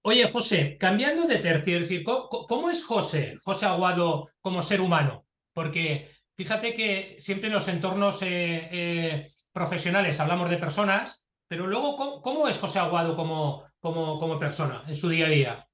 Oye, 0.03 0.29
José, 0.31 0.77
cambiando 0.79 1.27
de 1.27 1.39
tercio, 1.39 1.81
decir, 1.81 2.05
¿cómo 2.05 2.71
es 2.71 2.85
José, 2.85 3.37
José 3.43 3.67
Aguado 3.67 4.29
como 4.41 4.63
ser 4.63 4.81
humano? 4.81 5.27
Porque 5.53 6.14
Fíjate 6.37 6.75
que 6.75 7.17
siempre 7.21 7.47
en 7.47 7.55
los 7.55 7.69
entornos 7.69 8.21
eh, 8.23 8.69
eh, 8.73 9.31
profesionales 9.53 10.19
hablamos 10.19 10.51
de 10.51 10.59
personas, 10.59 11.25
pero 11.47 11.67
luego, 11.67 12.23
¿cómo, 12.23 12.49
es 12.49 12.59
José 12.59 12.81
Aguado 12.81 13.15
como, 13.15 13.65
como, 13.79 14.19
como, 14.19 14.39
persona 14.39 14.83
en 14.89 14.97
su 14.97 15.09
día 15.09 15.27
a 15.27 15.31
día? 15.31 15.69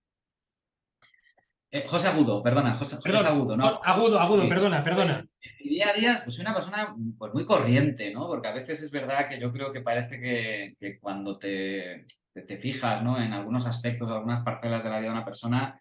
Eh, 1.70 1.86
José 1.88 2.08
Agudo, 2.08 2.42
perdona, 2.42 2.74
José, 2.74 2.98
Agudo, 3.26 3.56
¿no? 3.56 3.80
Agudo, 3.82 4.18
Agudo, 4.18 4.48
perdona, 4.48 4.84
perdona. 4.84 5.24
Pues, 5.40 5.52
en 5.60 5.64
mi 5.64 5.76
día 5.76 5.88
a 5.88 5.92
día, 5.94 6.20
pues 6.24 6.34
soy 6.34 6.44
una 6.44 6.54
persona 6.54 6.94
pues, 7.16 7.32
muy 7.32 7.46
corriente, 7.46 8.12
¿no? 8.12 8.26
Porque 8.26 8.48
a 8.48 8.52
veces 8.52 8.82
es 8.82 8.90
verdad 8.90 9.28
que 9.28 9.40
yo 9.40 9.50
creo 9.52 9.72
que 9.72 9.80
parece 9.80 10.20
que, 10.20 10.74
que 10.78 10.98
cuando 10.98 11.38
te, 11.38 12.04
te, 12.34 12.42
te, 12.42 12.58
fijas, 12.58 13.02
¿no? 13.02 13.22
En 13.22 13.32
algunos 13.32 13.66
aspectos, 13.66 14.10
algunas 14.10 14.42
parcelas 14.42 14.84
de 14.84 14.90
la 14.90 14.98
vida 14.98 15.10
de 15.10 15.16
una 15.16 15.24
persona, 15.24 15.80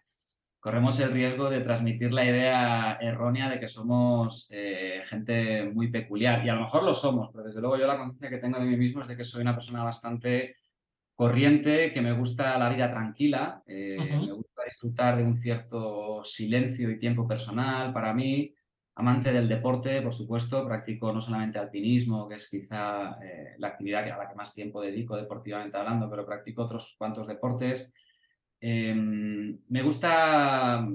corremos 0.60 1.00
el 1.00 1.10
riesgo 1.10 1.48
de 1.48 1.62
transmitir 1.62 2.12
la 2.12 2.24
idea 2.24 2.98
errónea 3.00 3.48
de 3.48 3.58
que 3.58 3.66
somos 3.66 4.46
eh, 4.50 5.00
gente 5.06 5.64
muy 5.64 5.88
peculiar. 5.88 6.44
Y 6.44 6.50
a 6.50 6.54
lo 6.54 6.60
mejor 6.60 6.82
lo 6.82 6.94
somos, 6.94 7.30
pero 7.32 7.44
desde 7.44 7.62
luego 7.62 7.78
yo 7.78 7.86
la 7.86 7.96
conciencia 7.96 8.28
que 8.28 8.38
tengo 8.38 8.60
de 8.60 8.66
mí 8.66 8.76
mismo 8.76 9.00
es 9.00 9.08
de 9.08 9.16
que 9.16 9.24
soy 9.24 9.40
una 9.40 9.54
persona 9.54 9.82
bastante 9.82 10.56
corriente, 11.14 11.92
que 11.92 12.02
me 12.02 12.12
gusta 12.12 12.58
la 12.58 12.68
vida 12.68 12.90
tranquila, 12.90 13.62
eh, 13.66 13.96
me 13.98 14.32
gusta 14.32 14.62
disfrutar 14.64 15.16
de 15.16 15.24
un 15.24 15.38
cierto 15.38 16.22
silencio 16.22 16.90
y 16.90 16.98
tiempo 16.98 17.26
personal 17.26 17.92
para 17.92 18.12
mí. 18.12 18.54
Amante 18.96 19.32
del 19.32 19.48
deporte, 19.48 20.02
por 20.02 20.12
supuesto, 20.12 20.66
practico 20.66 21.10
no 21.10 21.22
solamente 21.22 21.58
alpinismo, 21.58 22.28
que 22.28 22.34
es 22.34 22.50
quizá 22.50 23.18
eh, 23.22 23.54
la 23.56 23.68
actividad 23.68 24.04
a 24.10 24.18
la 24.18 24.28
que 24.28 24.34
más 24.34 24.54
tiempo 24.54 24.82
dedico 24.82 25.16
deportivamente 25.16 25.78
hablando, 25.78 26.10
pero 26.10 26.26
practico 26.26 26.64
otros 26.64 26.96
cuantos 26.98 27.26
deportes. 27.26 27.94
Em, 28.60 29.58
me 29.68 29.82
gusta 29.82 30.86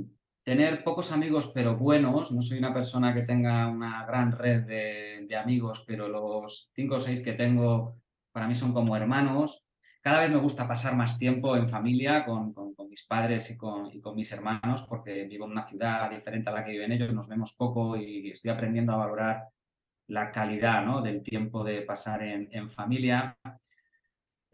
tener 0.44 0.84
pocos 0.84 1.12
amigos 1.12 1.52
pero 1.54 1.76
buenos. 1.76 2.32
No 2.32 2.42
soy 2.42 2.60
una 2.60 2.74
persona 2.74 3.14
que 3.14 3.24
tenga 3.24 3.68
una 3.68 4.06
gran 4.06 4.32
red 4.32 4.64
de, 4.64 5.36
amigos, 5.36 5.84
pero 5.86 6.08
los 6.08 6.72
cinco 6.74 6.96
o 6.96 7.02
seis 7.02 7.22
que 7.22 7.34
tengo 7.34 7.98
para 8.32 8.48
mí 8.48 8.56
son 8.56 8.74
como 8.74 8.96
hermanos. 8.96 9.66
Cada 10.02 10.20
vez 10.20 10.30
me 10.30 10.38
gusta 10.38 10.68
pasar 10.68 10.96
más 10.96 11.18
tiempo 11.18 11.58
en 11.58 11.68
familia 11.68 12.24
con, 12.26 12.54
mis 12.88 13.06
padres 13.06 13.50
y 13.52 13.58
con, 13.58 13.92
mis 14.16 14.32
hermanos 14.32 14.86
porque 14.88 15.26
vivo 15.26 15.46
en 15.46 15.52
una 15.52 15.64
ciudad 15.64 16.10
diferente 16.10 16.50
a 16.50 16.54
la 16.54 16.64
que 16.64 16.72
viven 16.72 16.92
ellos, 16.92 17.14
nos 17.14 17.28
vemos 17.28 17.54
poco 17.58 17.98
y 17.98 18.30
estoy 18.30 18.52
aprendiendo 18.52 18.94
a 18.94 18.98
valorar 18.98 19.50
la 20.08 20.32
calidad 20.32 21.04
del 21.04 21.24
tiempo 21.24 21.64
de 21.64 21.82
pasar 21.82 22.22
en, 22.22 22.48
en 22.52 22.70
familia. 22.70 23.38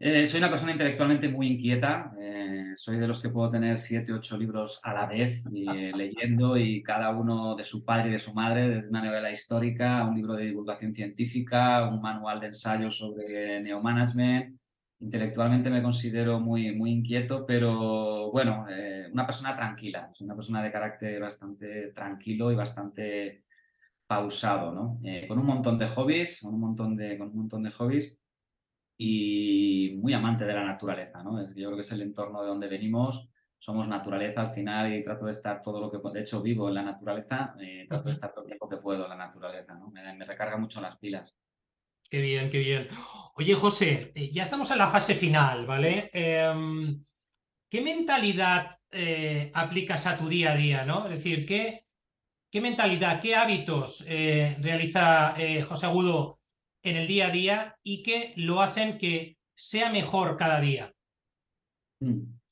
Eh, 0.04 0.26
soy 0.26 0.38
una 0.38 0.50
persona 0.50 0.72
intelectualmente 0.72 1.28
muy 1.28 1.46
inquieta. 1.46 2.12
Eh, 2.18 2.31
soy 2.74 2.98
de 2.98 3.06
los 3.06 3.20
que 3.20 3.28
puedo 3.28 3.48
tener 3.48 3.78
siete, 3.78 4.12
ocho 4.12 4.36
libros 4.36 4.80
a 4.82 4.92
la 4.94 5.06
vez 5.06 5.44
eh, 5.54 5.92
leyendo 5.96 6.56
y 6.56 6.82
cada 6.82 7.10
uno 7.10 7.54
de 7.54 7.64
su 7.64 7.84
padre 7.84 8.08
y 8.08 8.12
de 8.12 8.18
su 8.18 8.32
madre, 8.34 8.68
desde 8.68 8.88
una 8.88 9.04
novela 9.04 9.30
histórica, 9.30 10.04
un 10.06 10.16
libro 10.16 10.34
de 10.34 10.46
divulgación 10.46 10.94
científica, 10.94 11.88
un 11.88 12.00
manual 12.00 12.40
de 12.40 12.48
ensayo 12.48 12.90
sobre 12.90 13.60
neomanagement. 13.60 14.58
Intelectualmente 15.00 15.70
me 15.70 15.82
considero 15.82 16.38
muy, 16.40 16.74
muy 16.74 16.92
inquieto, 16.92 17.44
pero 17.44 18.30
bueno, 18.30 18.66
una 19.12 19.26
persona 19.26 19.56
tranquila. 19.56 20.10
Soy 20.14 20.26
una 20.26 20.36
persona 20.36 20.62
de 20.62 20.70
carácter 20.70 21.20
bastante 21.20 21.92
tranquilo 21.92 22.52
y 22.52 22.54
bastante 22.54 23.42
pausado, 24.06 24.72
¿no? 24.72 25.00
con 25.26 25.40
un 25.40 25.46
montón 25.46 25.76
de 25.76 25.88
hobbies, 25.88 26.42
con 26.42 26.54
un 26.54 26.60
montón 26.60 26.94
de, 26.94 27.18
con 27.18 27.30
un 27.30 27.36
montón 27.36 27.64
de 27.64 27.72
hobbies 27.72 28.21
y 29.04 29.96
muy 29.96 30.12
amante 30.12 30.44
de 30.44 30.54
la 30.54 30.64
naturaleza, 30.64 31.24
¿no? 31.24 31.40
Es, 31.40 31.54
yo 31.56 31.66
creo 31.66 31.76
que 31.76 31.80
es 31.80 31.90
el 31.90 32.02
entorno 32.02 32.40
de 32.40 32.48
donde 32.48 32.68
venimos, 32.68 33.28
somos 33.58 33.88
naturaleza 33.88 34.42
al 34.42 34.54
final 34.54 34.94
y 34.94 35.02
trato 35.02 35.24
de 35.24 35.32
estar 35.32 35.60
todo 35.60 35.80
lo 35.80 35.90
que 35.90 35.98
puedo, 35.98 36.14
de 36.14 36.20
hecho 36.20 36.40
vivo 36.40 36.68
en 36.68 36.74
la 36.74 36.82
naturaleza, 36.82 37.54
eh, 37.60 37.84
trato 37.88 38.04
de 38.04 38.12
estar 38.12 38.32
todo 38.32 38.44
el 38.44 38.50
tiempo 38.50 38.68
que 38.68 38.76
puedo 38.76 39.04
en 39.04 39.10
la 39.10 39.16
naturaleza, 39.16 39.74
¿no? 39.74 39.90
Me, 39.90 40.24
recarga 40.24 40.56
mucho 40.56 40.80
las 40.80 40.96
pilas. 40.98 41.34
Qué 42.08 42.20
bien, 42.20 42.48
qué 42.48 42.58
bien. 42.58 42.86
Oye, 43.34 43.54
José, 43.54 44.12
eh, 44.14 44.30
ya 44.30 44.44
estamos 44.44 44.70
en 44.70 44.78
la 44.78 44.90
fase 44.90 45.14
final, 45.16 45.66
¿vale? 45.66 46.10
Em, 46.12 47.04
¿Qué 47.68 47.80
mentalidad 47.80 48.70
eh, 48.90 49.50
aplicas 49.52 50.06
a 50.06 50.16
tu 50.16 50.28
día 50.28 50.52
a 50.52 50.56
día, 50.56 50.84
¿no? 50.84 51.06
Es 51.06 51.12
decir, 51.12 51.44
¿qué, 51.46 51.80
qué 52.50 52.60
mentalidad, 52.60 53.20
qué 53.20 53.34
hábitos 53.34 54.04
realiza 54.06 55.34
José 55.66 55.86
Agudo 55.86 56.41
en 56.82 56.96
el 56.96 57.06
día 57.06 57.28
a 57.28 57.30
día 57.30 57.76
y 57.82 58.02
que 58.02 58.32
lo 58.36 58.60
hacen 58.60 58.98
que 58.98 59.38
sea 59.54 59.90
mejor 59.90 60.36
cada 60.36 60.60
día? 60.60 60.92
Mm. 62.00 62.42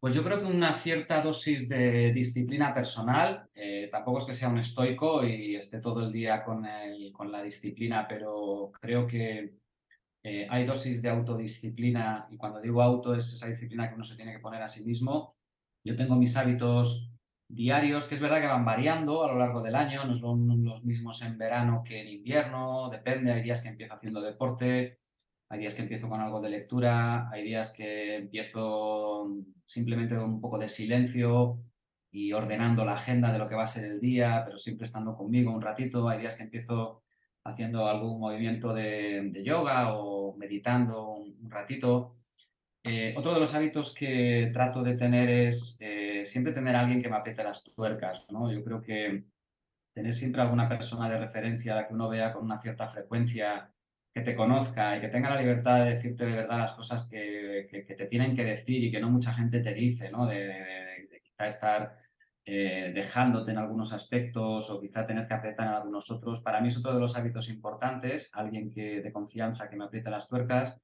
Pues 0.00 0.14
yo 0.14 0.24
creo 0.24 0.40
que 0.40 0.46
una 0.46 0.72
cierta 0.72 1.20
dosis 1.20 1.68
de 1.68 2.10
disciplina 2.12 2.72
personal, 2.72 3.46
eh, 3.52 3.90
tampoco 3.92 4.18
es 4.18 4.24
que 4.24 4.32
sea 4.32 4.48
un 4.48 4.58
estoico 4.58 5.22
y 5.26 5.56
esté 5.56 5.78
todo 5.78 6.00
el 6.02 6.10
día 6.10 6.42
con, 6.42 6.62
la 6.62 7.42
disciplina, 7.42 8.08
pero 8.08 8.72
creo 8.80 9.06
que 9.06 9.56
eh, 10.22 10.46
hay 10.48 10.64
dosis 10.64 11.02
de 11.02 11.10
autodisciplina 11.10 12.26
y 12.30 12.38
cuando 12.38 12.62
digo 12.62 12.80
auto 12.80 13.14
es 13.14 13.30
esa 13.30 13.48
disciplina 13.48 13.90
que 13.90 13.94
uno 13.94 14.04
se 14.04 14.16
tiene 14.16 14.32
que 14.32 14.38
poner 14.38 14.62
a 14.62 14.68
sí 14.68 14.86
mismo. 14.86 15.36
Yo 15.84 15.94
tengo 15.94 16.16
mis 16.16 16.34
hábitos 16.34 17.12
diarios, 17.50 18.06
que 18.06 18.14
es 18.14 18.20
verdad 18.20 18.40
que 18.40 18.46
van 18.46 18.64
variando 18.64 19.24
a 19.24 19.32
lo 19.32 19.38
largo 19.38 19.60
del 19.60 19.74
año, 19.74 20.04
no 20.04 20.14
son 20.14 20.64
los 20.64 20.84
mismos 20.84 21.20
en 21.22 21.36
verano 21.36 21.82
que 21.84 22.00
en 22.00 22.08
invierno, 22.08 22.88
depende, 22.90 23.32
hay 23.32 23.42
días 23.42 23.62
que 23.62 23.68
empiezo 23.68 23.94
haciendo 23.94 24.20
deporte, 24.20 25.00
hay 25.48 25.58
días 25.58 25.74
que 25.74 25.82
empiezo 25.82 26.08
con 26.08 26.20
algo 26.20 26.40
de 26.40 26.50
lectura, 26.50 27.28
hay 27.30 27.42
días 27.42 27.72
que 27.76 28.16
empiezo 28.16 29.28
simplemente 29.64 30.14
con 30.14 30.24
un 30.24 30.40
poco 30.40 30.58
de 30.58 30.68
silencio 30.68 31.58
y 32.12 32.32
ordenando 32.32 32.84
la 32.84 32.94
agenda 32.94 33.32
de 33.32 33.38
lo 33.38 33.48
que 33.48 33.56
va 33.56 33.64
a 33.64 33.66
ser 33.66 33.84
el 33.84 34.00
día, 34.00 34.42
pero 34.44 34.56
siempre 34.56 34.84
estando 34.84 35.16
conmigo 35.16 35.52
un 35.52 35.62
ratito, 35.62 36.08
hay 36.08 36.20
días 36.20 36.36
que 36.36 36.44
empiezo 36.44 37.02
haciendo 37.44 37.88
algún 37.88 38.20
movimiento 38.20 38.72
de, 38.72 39.32
yoga 39.44 39.94
o 39.94 40.36
meditando 40.36 41.14
un, 41.14 41.50
ratito. 41.50 42.16
Eh, 42.84 43.14
otro 43.16 43.34
de 43.34 43.40
los 43.40 43.54
hábitos 43.54 43.94
que 43.94 44.50
trato 44.52 44.82
de 44.82 44.96
tener 44.96 45.28
es 45.28 45.78
eh, 45.80 45.99
siempre 46.24 46.52
tener 46.52 46.76
a 46.76 46.80
alguien 46.80 47.02
que 47.02 47.08
me 47.08 47.16
apriete 47.16 47.44
las 47.44 47.64
tuercas, 47.64 48.26
¿no? 48.30 48.50
Yo 48.52 48.62
creo 48.64 48.80
que 48.80 49.24
tener 49.92 50.14
siempre 50.14 50.42
alguna 50.42 50.68
persona 50.68 51.08
de 51.08 51.18
referencia 51.18 51.72
a 51.72 51.76
la 51.76 51.88
que 51.88 51.94
uno 51.94 52.08
vea 52.08 52.32
con 52.32 52.44
una 52.44 52.60
cierta 52.60 52.88
frecuencia, 52.88 53.70
que 54.12 54.22
te 54.22 54.34
conozca 54.34 54.96
y 54.96 55.00
que 55.00 55.08
tenga 55.08 55.30
la 55.30 55.40
libertad 55.40 55.84
de 55.84 55.94
decirte 55.94 56.26
de 56.26 56.36
verdad 56.36 56.58
las 56.58 56.72
cosas 56.72 57.08
que, 57.08 57.68
te 57.70 58.06
tienen 58.06 58.34
que 58.34 58.44
decir 58.44 58.82
y 58.82 58.90
que 58.90 59.00
no 59.00 59.10
mucha 59.10 59.32
gente 59.32 59.60
te 59.60 59.72
dice, 59.72 60.10
¿no? 60.10 60.26
De, 60.26 61.20
quizá 61.22 61.46
estar 61.46 61.96
eh, 62.44 62.92
dejándote 62.94 63.52
en 63.52 63.58
algunos 63.58 63.92
aspectos 63.92 64.70
o 64.70 64.80
quizá 64.80 65.06
tener 65.06 65.26
que 65.26 65.34
apretar 65.34 65.68
en 65.68 65.74
algunos 65.74 66.10
otros. 66.10 66.40
Para 66.40 66.60
mí 66.60 66.68
es 66.68 66.78
otro 66.78 66.94
de 66.94 67.00
los 67.00 67.16
hábitos 67.16 67.48
importantes, 67.48 68.30
alguien 68.34 68.70
que 68.70 69.00
de 69.00 69.12
confianza 69.12 69.68
que 69.70 69.76
me 69.76 69.84
aprieta 69.84 70.10
las 70.10 70.28
tuercas. 70.28 70.76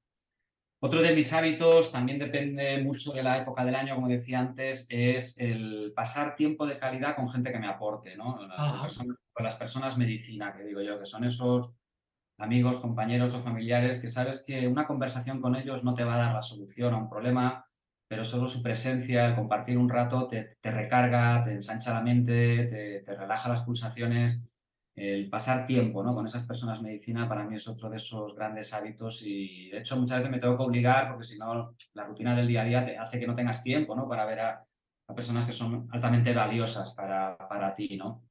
Otro 0.79 1.01
de 1.01 1.15
mis 1.15 1.33
hábitos, 1.33 1.91
también 1.91 2.19
depende 2.19 2.77
mucho 2.83 3.11
de 3.11 3.23
la 3.23 3.37
época 3.37 3.65
del 3.65 3.75
año, 3.75 3.95
como 3.95 4.07
decía 4.07 4.39
antes, 4.39 4.85
es 4.89 5.39
el 5.39 5.91
pasar 5.95 6.35
tiempo 6.35 6.67
de 6.67 6.77
calidad 6.77 7.15
con 7.15 7.29
gente 7.29 7.51
que 7.51 7.57
me 7.57 7.67
aporte, 7.67 8.15
¿no? 8.15 8.45
Las 8.47 8.81
personas, 8.81 9.17
las 9.39 9.55
personas 9.55 9.97
medicina, 9.97 10.53
que 10.55 10.63
digo 10.63 10.81
yo, 10.81 10.99
que 10.99 11.05
son 11.05 11.23
esos 11.23 11.71
amigos, 12.39 12.79
compañeros 12.79 13.33
o 13.33 13.41
familiares 13.41 13.99
que 13.99 14.07
sabes 14.07 14.43
que 14.45 14.67
una 14.67 14.85
conversación 14.85 15.41
con 15.41 15.55
ellos 15.55 15.83
no 15.83 15.93
te 15.93 16.03
va 16.03 16.15
a 16.15 16.17
dar 16.25 16.33
la 16.33 16.41
solución 16.41 16.93
a 16.93 16.97
un 16.97 17.09
problema, 17.09 17.65
pero 18.07 18.23
solo 18.23 18.47
su 18.47 18.61
presencia, 18.61 19.25
el 19.25 19.35
compartir 19.35 19.77
un 19.77 19.89
rato, 19.89 20.27
te, 20.27 20.57
recarga, 20.63 21.43
te 21.43 21.51
ensancha 21.51 21.93
la 21.93 22.01
mente, 22.01 23.03
te, 23.05 23.15
relaja 23.15 23.49
las 23.49 23.61
pulsaciones. 23.61 24.47
El 24.97 25.29
pasar 25.29 25.65
tiempo 25.67 26.03
¿no? 26.03 26.13
con 26.13 26.25
esas 26.25 26.45
personas 26.45 26.81
medicina 26.81 27.29
para 27.29 27.45
mí 27.45 27.55
es 27.55 27.67
otro 27.67 27.87
de 27.89 27.97
esos 27.97 28.35
grandes 28.35 28.73
hábitos 28.73 29.21
y 29.23 29.69
de 29.69 29.77
hecho 29.77 29.95
muchas 29.95 30.17
veces 30.17 30.31
me 30.31 30.39
tengo 30.39 30.57
que 30.57 30.63
obligar 30.63 31.09
porque 31.09 31.23
si 31.23 31.37
no 31.37 31.75
la 31.93 32.03
rutina 32.03 32.35
del 32.35 32.47
día 32.47 32.63
a 32.63 32.65
día 32.65 32.83
te 32.83 32.97
hace 32.97 33.19
que 33.19 33.27
no 33.27 33.35
tengas 33.35 33.63
tiempo 33.63 33.95
¿no? 33.95 34.09
para 34.09 34.25
ver 34.25 34.39
a, 34.39 34.65
personas 35.15 35.45
que 35.45 35.53
son 35.53 35.87
altamente 35.91 36.33
valiosas 36.33 36.93
para, 36.95 37.37
para 37.37 37.73
ti. 37.75 37.95
¿no? 37.95 38.27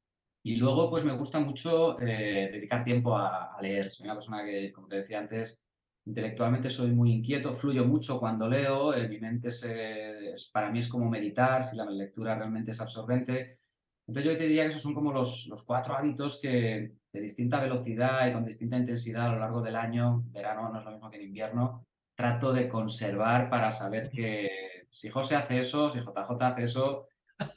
Y 0.46 0.54
luego, 0.54 0.88
pues 0.88 1.04
me 1.04 1.12
gusta 1.12 1.40
mucho 1.40 2.00
eh, 2.00 2.50
dedicar 2.52 2.84
tiempo 2.84 3.16
a, 3.16 3.56
leer. 3.60 3.90
Soy 3.90 4.04
una 4.04 4.14
persona 4.14 4.44
que, 4.44 4.72
como 4.72 4.86
te 4.86 4.98
decía 4.98 5.18
antes, 5.18 5.60
intelectualmente 6.04 6.70
soy 6.70 6.92
muy 6.92 7.10
inquieto, 7.10 7.52
fluyo 7.52 7.84
mucho 7.84 8.20
cuando 8.20 8.48
leo, 8.48 8.94
eh, 8.94 9.08
mi 9.08 9.18
mente 9.18 9.48
es, 9.48 10.48
para 10.52 10.70
mí 10.70 10.78
es 10.78 10.86
como 10.86 11.10
meditar, 11.10 11.64
si 11.64 11.76
la 11.76 11.84
lectura 11.86 12.36
realmente 12.36 12.70
es 12.70 12.80
absorbente. 12.80 13.58
Entonces 14.06 14.32
yo 14.32 14.38
te 14.38 14.46
diría 14.46 14.64
que 14.64 14.70
esos 14.70 14.82
son 14.82 14.94
como 14.94 15.12
los, 15.12 15.46
los 15.46 15.64
cuatro 15.64 15.96
hábitos 15.96 16.38
que 16.40 16.92
de 17.12 17.20
distinta 17.20 17.60
velocidad 17.60 18.28
y 18.28 18.32
con 18.32 18.44
distinta 18.44 18.76
intensidad 18.76 19.26
a 19.26 19.32
lo 19.32 19.40
largo 19.40 19.62
del 19.62 19.76
año, 19.76 20.22
verano 20.28 20.68
no 20.70 20.78
es 20.78 20.84
lo 20.84 20.92
mismo 20.92 21.10
que 21.10 21.16
en 21.16 21.24
invierno, 21.24 21.86
trato 22.14 22.52
de 22.52 22.68
conservar 22.68 23.50
para 23.50 23.70
saber 23.70 24.10
que 24.10 24.86
si 24.88 25.08
José 25.08 25.36
hace 25.36 25.60
eso, 25.60 25.90
si 25.90 26.00
JJ 26.00 26.42
hace 26.42 26.64
eso, 26.64 27.08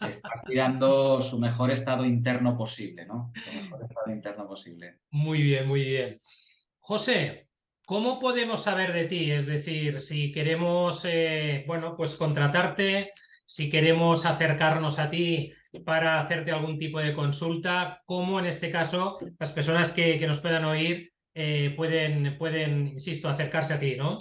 está 0.01 0.29
cuidando 0.45 1.21
su 1.21 1.39
mejor 1.39 1.71
estado 1.71 2.03
interno 2.05 2.57
posible, 2.57 3.05
¿no? 3.05 3.31
Su 3.35 3.51
mejor 3.53 3.83
estado 3.83 4.11
interno 4.11 4.47
posible. 4.47 4.99
Muy 5.11 5.41
bien, 5.41 5.67
muy 5.67 5.83
bien. 5.83 6.19
José, 6.79 7.47
¿cómo 7.85 8.19
podemos 8.19 8.63
saber 8.63 8.93
de 8.93 9.05
ti? 9.05 9.31
Es 9.31 9.45
decir, 9.45 10.01
si 10.01 10.31
queremos, 10.31 11.05
eh, 11.05 11.63
bueno, 11.67 11.95
pues 11.95 12.15
contratarte, 12.15 13.13
si 13.49 13.67
queremos 13.67 14.27
acercarnos 14.27 14.99
a 14.99 15.09
ti 15.09 15.51
para 15.83 16.21
hacerte 16.21 16.51
algún 16.51 16.77
tipo 16.77 16.99
de 16.99 17.15
consulta, 17.15 18.03
¿cómo 18.05 18.39
en 18.39 18.45
este 18.45 18.69
caso 18.69 19.17
las 19.39 19.51
personas 19.53 19.91
que, 19.91 20.23
nos 20.27 20.39
puedan 20.39 20.65
oír 20.65 21.11
eh, 21.33 21.73
pueden, 21.75 22.37
pueden, 22.37 22.89
insisto, 22.89 23.27
acercarse 23.27 23.73
a 23.73 23.79
ti, 23.79 23.95
¿no? 23.95 24.19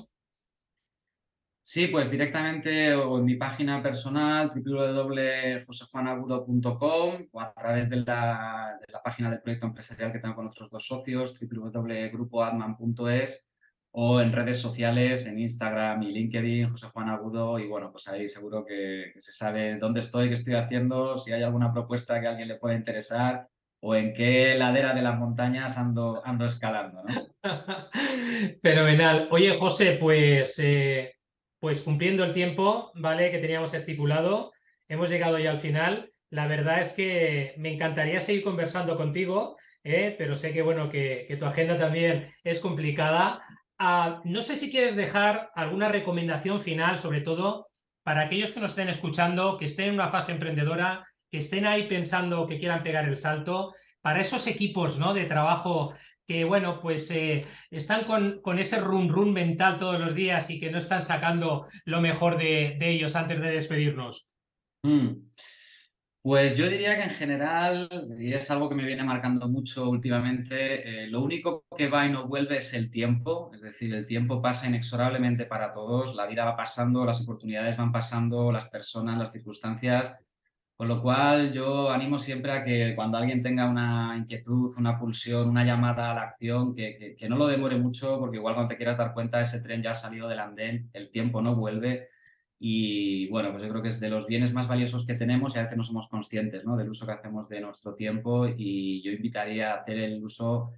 Sí, 1.61 1.89
pues 1.89 2.11
directamente 2.11 2.95
o 2.95 3.19
en 3.19 3.27
mi 3.27 3.35
página 3.35 3.83
personal 3.83 4.49
www.josejuanagudo.com 4.49 7.27
o 7.31 7.41
a 7.43 7.53
través 7.53 7.91
de 7.91 7.97
la, 7.97 8.79
página 9.05 9.29
del 9.29 9.43
proyecto 9.43 9.67
empresarial 9.67 10.11
que 10.11 10.21
tengo 10.21 10.37
con 10.37 10.47
otros 10.47 10.71
dos 10.71 10.87
socios 10.87 11.39
www.grupoadman.es 11.39 13.53
o 13.93 14.21
en 14.21 14.33
redes 14.33 14.59
sociales, 14.61 15.27
en 15.27 15.39
Instagram 15.39 16.03
y 16.03 16.13
LinkedIn, 16.13 16.71
José 16.71 16.89
Juan 16.93 17.09
Agudo, 17.09 17.59
y 17.59 17.67
bueno, 17.67 17.91
pues 17.91 18.09
ahí 18.09 18.29
seguro 18.29 18.65
que, 18.65 19.13
se 19.19 19.33
sabe 19.33 19.77
dónde 19.77 20.01
estoy, 20.01 20.29
qué 20.29 20.35
estoy 20.35 20.55
haciendo, 20.55 21.17
si 21.17 21.33
hay 21.33 21.43
alguna 21.43 21.73
propuesta 21.73 22.21
que 22.21 22.27
a 22.27 22.31
alguien 22.31 22.49
le 22.49 22.57
pueda 22.57 22.77
interesar 22.77 23.49
o 23.81 23.95
en 23.95 24.13
qué 24.13 24.55
ladera 24.57 24.93
de 24.93 25.03
las 25.03 25.19
montañas 25.19 25.79
ando, 25.79 26.23
ando 26.25 26.45
escalando. 26.45 27.03
¿no? 27.05 27.29
Fenomenal. 28.63 29.29
Oye, 29.31 29.57
José, 29.57 29.99
pues 30.01 30.59
eh, 30.59 31.15
pues 31.61 31.83
cumpliendo 31.83 32.25
el 32.25 32.33
tiempo, 32.33 32.93
¿vale? 32.95 33.31
Que 33.31 33.39
teníamos 33.39 33.75
estipulado, 33.75 34.53
hemos 34.89 35.11
llegado 35.11 35.39
ya 35.39 35.51
al 35.51 35.59
final. 35.59 36.13
La 36.31 36.47
verdad 36.47 36.81
es 36.81 36.93
que 36.93 37.55
me 37.59 37.73
encantaría 37.73 38.21
seguir 38.21 38.45
conversando 38.45 38.97
contigo, 38.97 39.57
¿eh? 39.83 40.15
pero 40.19 40.37
sé 40.37 40.53
que, 40.53 40.63
bueno, 40.63 40.89
que, 40.89 41.35
tu 41.39 41.47
agenda 41.47 41.79
también 41.79 42.27
es 42.45 42.61
complicada. 42.61 43.41
Ah, 43.79 44.21
no 44.25 44.43
sé 44.43 44.57
si 44.57 44.71
quieres 44.71 44.97
dejar 44.97 45.51
alguna 45.55 45.89
recomendación 45.89 46.61
final, 46.61 46.99
sobre 46.99 47.21
todo 47.21 47.69
para 48.03 48.23
aquellos 48.23 48.53
que 48.53 48.61
nos 48.61 48.71
estén 48.71 48.89
escuchando, 48.89 49.57
que 49.57 49.67
estén 49.67 49.89
en 49.89 49.95
una 49.95 50.09
fase 50.09 50.33
emprendedora, 50.33 51.07
que 51.31 51.39
estén 51.39 51.67
ahí 51.67 51.85
pensando 51.85 52.47
que 52.47 52.59
quieran 52.59 52.83
pegar 52.83 53.09
el 53.09 53.19
salto, 53.19 53.75
para 54.01 54.21
esos 54.21 54.47
equipos 54.47 54.99
¿no? 54.99 55.13
de 55.15 55.27
trabajo 55.27 55.95
que 56.27 56.45
bueno, 56.45 56.79
pues 56.81 57.11
eh, 57.11 57.47
están 57.71 58.05
con, 58.05 58.43
con, 58.43 58.59
ese 58.59 58.79
run 58.81 59.09
run 59.09 59.33
mental 59.33 59.79
todos 59.79 59.99
los 59.99 60.15
días 60.15 60.51
y 60.51 60.61
que 60.61 60.71
no 60.71 60.77
están 60.77 61.01
sacando 61.01 61.67
lo 61.87 62.03
mejor 62.03 62.37
de, 62.37 62.77
ellos 62.81 63.17
antes 63.17 63.41
de 63.41 63.51
despedirnos? 63.51 64.29
Mm. 64.83 65.09
Pues 66.29 66.59
yo 66.59 66.69
diría 66.69 66.95
que 66.95 67.05
en 67.05 67.11
general, 67.11 67.89
y 68.19 68.35
es 68.35 68.51
algo 68.51 68.69
que 68.69 68.75
me 68.75 68.85
viene 68.85 69.03
marcando 69.03 69.49
mucho 69.49 69.89
últimamente, 69.89 71.05
eh, 71.05 71.07
lo 71.07 71.23
único 71.23 71.65
que 71.75 71.89
va 71.89 72.05
y 72.05 72.13
no 72.13 72.29
vuelve 72.29 72.59
es 72.59 72.75
el 72.75 72.91
tiempo, 72.91 73.51
es 73.55 73.63
decir, 73.63 73.95
el 73.95 74.07
tiempo 74.07 74.43
pasa 74.43 74.69
inexorablemente 74.69 75.47
para 75.47 75.73
todos, 75.73 76.15
la 76.15 76.27
vida 76.27 76.45
va 76.45 76.55
pasando, 76.55 77.07
las 77.07 77.23
oportunidades 77.23 77.79
van 77.79 77.93
pasando, 77.93 78.53
las 78.53 78.69
personas, 78.69 79.17
las 79.17 79.33
circunstancias, 79.33 80.19
con 80.77 80.89
lo 80.89 81.01
cual 81.01 81.51
yo 81.51 81.91
animo 81.91 82.19
siempre 82.19 82.53
a 82.53 82.63
que 82.63 82.93
cuando 82.95 83.17
alguien 83.17 83.43
tenga 83.43 83.67
una 83.67 84.15
inquietud, 84.19 84.71
una 84.77 84.99
pulsión, 84.99 85.49
una 85.49 85.65
llamada 85.65 86.11
a 86.11 86.15
la 86.15 86.23
acción, 86.25 86.75
que, 86.75 87.17
no 87.27 87.37
lo 87.37 87.47
demore 87.47 87.79
mucho, 87.79 88.19
porque 88.19 88.37
igual 88.37 88.55
cuando 88.55 88.69
te 88.69 88.77
quieras 88.77 88.99
dar 88.99 89.15
cuenta 89.15 89.41
ese 89.41 89.63
tren 89.63 89.83
ya 89.83 89.93
ha 89.93 89.95
salido 89.95 90.29
del 90.29 90.41
andén, 90.41 90.91
el 90.93 91.11
tiempo 91.11 91.41
no 91.41 91.57
vuelve. 91.57 92.09
Y 92.61 93.29
bueno, 93.29 93.51
pues 93.51 93.63
yo 93.63 93.69
creo 93.69 93.83
que 93.83 93.89
es 93.89 94.01
de 94.01 94.11
los 94.11 94.27
bienes 94.27 94.53
más 94.53 94.67
valiosos 94.67 95.07
que 95.07 95.15
tenemos 95.15 95.55
y 95.55 95.59
a 95.59 95.63
veces 95.63 95.77
no 95.77 95.85
somos 95.85 96.09
conscientes 96.09 96.65
¿no? 96.65 96.77
del 96.77 96.89
uso 96.89 97.07
que 97.07 97.13
hacemos 97.13 97.49
de 97.49 97.61
nuestro 97.61 97.95
tiempo 97.95 98.47
y 98.49 99.01
yo 99.03 99.13
invitaría 99.13 99.73
a 99.73 99.81
hacer 99.81 99.99
el 99.99 100.23
uso 100.23 100.73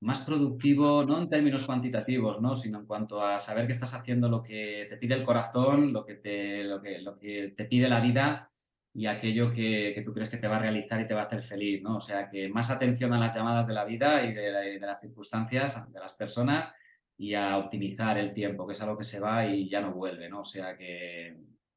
más 0.00 0.20
productivo, 0.20 1.02
no 1.04 1.18
en 1.18 1.28
términos 1.28 1.64
cuantitativos, 1.64 2.40
¿no? 2.40 2.54
sino 2.54 2.78
en 2.78 2.86
cuanto 2.86 3.24
a 3.24 3.38
saber 3.38 3.66
que 3.66 3.72
estás 3.72 3.94
haciendo 3.94 4.28
lo 4.28 4.42
que 4.42 4.86
te 4.88 4.96
pide 4.96 5.14
el 5.14 5.24
corazón, 5.24 5.92
lo 5.92 6.04
que 6.04 6.14
te, 6.14 6.62
lo 6.64 6.80
que, 6.80 7.02
que 7.20 7.54
te 7.56 7.64
pide 7.64 7.88
la 7.88 8.00
vida 8.00 8.50
y 8.94 9.06
aquello 9.06 9.52
que, 9.52 10.00
tú 10.04 10.14
crees 10.14 10.28
que 10.28 10.36
te 10.36 10.46
va 10.46 10.56
a 10.56 10.60
realizar 10.60 11.00
y 11.00 11.08
te 11.08 11.14
va 11.14 11.22
a 11.22 11.24
hacer 11.24 11.42
feliz, 11.42 11.82
¿no? 11.82 11.96
O 11.96 12.00
sea, 12.00 12.30
que 12.30 12.48
más 12.48 12.70
atención 12.70 13.12
a 13.12 13.18
las 13.18 13.34
llamadas 13.34 13.66
de 13.66 13.74
la 13.74 13.84
vida 13.84 14.24
y 14.24 14.32
de, 14.32 14.78
las 14.78 15.00
circunstancias, 15.00 15.92
de 15.92 15.98
las 15.98 16.14
personas 16.14 16.72
y 17.16 17.34
a 17.34 17.56
optimizar 17.58 18.18
el 18.18 18.32
tiempo, 18.32 18.66
que 18.66 18.72
es 18.72 18.82
algo 18.82 18.98
que 18.98 19.04
se 19.04 19.20
va 19.20 19.46
y 19.46 19.68
ya 19.68 19.80
no 19.80 19.92
vuelve, 19.92 20.28
¿no? 20.28 20.40
O 20.40 20.44
sea, 20.44 20.76
que 20.76 21.36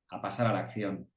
a 0.10 0.21
pasar 0.21 0.47
a 0.47 0.54
la 0.54 0.60
acción. 0.60 1.10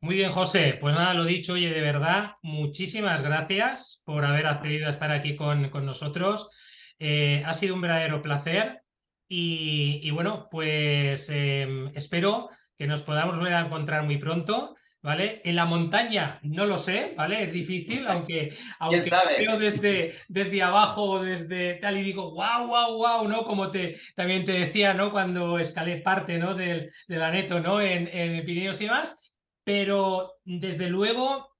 Muy 0.00 0.16
bien, 0.16 0.32
José. 0.32 0.78
Pues 0.80 0.94
nada, 0.94 1.14
lo 1.14 1.24
dicho, 1.24 1.52
oye, 1.52 1.70
de 1.70 1.80
verdad, 1.80 2.32
muchísimas 2.42 3.22
gracias 3.22 4.02
por 4.04 4.24
haber 4.24 4.46
accedido 4.46 4.86
a 4.86 4.90
estar 4.90 5.12
aquí 5.12 5.36
con, 5.36 5.70
con 5.70 5.86
nosotros. 5.86 6.50
Eh, 6.98 7.42
ha 7.46 7.54
sido 7.54 7.74
un 7.74 7.80
verdadero 7.80 8.22
placer 8.22 8.82
y, 9.28 10.10
bueno, 10.10 10.48
pues 10.50 11.30
em, 11.30 11.90
espero 11.94 12.48
que 12.76 12.86
nos 12.86 13.02
podamos 13.02 13.38
volver 13.38 13.54
a 13.54 13.62
encontrar 13.62 14.04
muy 14.04 14.18
pronto. 14.18 14.74
¿Vale? 15.02 15.42
En 15.44 15.56
la 15.56 15.64
montaña 15.64 16.38
no 16.44 16.64
lo 16.64 16.78
sé, 16.78 17.14
¿vale? 17.16 17.42
Es 17.42 17.52
difícil, 17.52 18.06
aunque, 18.06 18.56
aunque 18.78 19.10
veo 19.36 19.58
desde, 19.58 20.14
desde 20.28 20.62
abajo 20.62 21.02
o 21.02 21.24
desde 21.24 21.74
tal 21.74 21.98
y 21.98 22.02
digo, 22.02 22.30
wow, 22.30 22.68
wow, 22.68 22.96
wow, 22.96 23.28
¿no? 23.28 23.44
Como 23.44 23.72
te, 23.72 23.98
también 24.14 24.44
te 24.44 24.52
decía, 24.52 24.94
¿no? 24.94 25.10
Cuando 25.10 25.58
escalé 25.58 25.96
parte, 25.96 26.38
¿no? 26.38 26.54
Del, 26.54 26.88
del 27.08 27.22
aneto, 27.22 27.58
¿no? 27.58 27.80
En, 27.80 28.06
en 28.12 28.44
Pirineos 28.44 28.80
y 28.80 28.86
más. 28.86 29.36
Pero 29.64 30.34
desde 30.44 30.88
luego, 30.88 31.56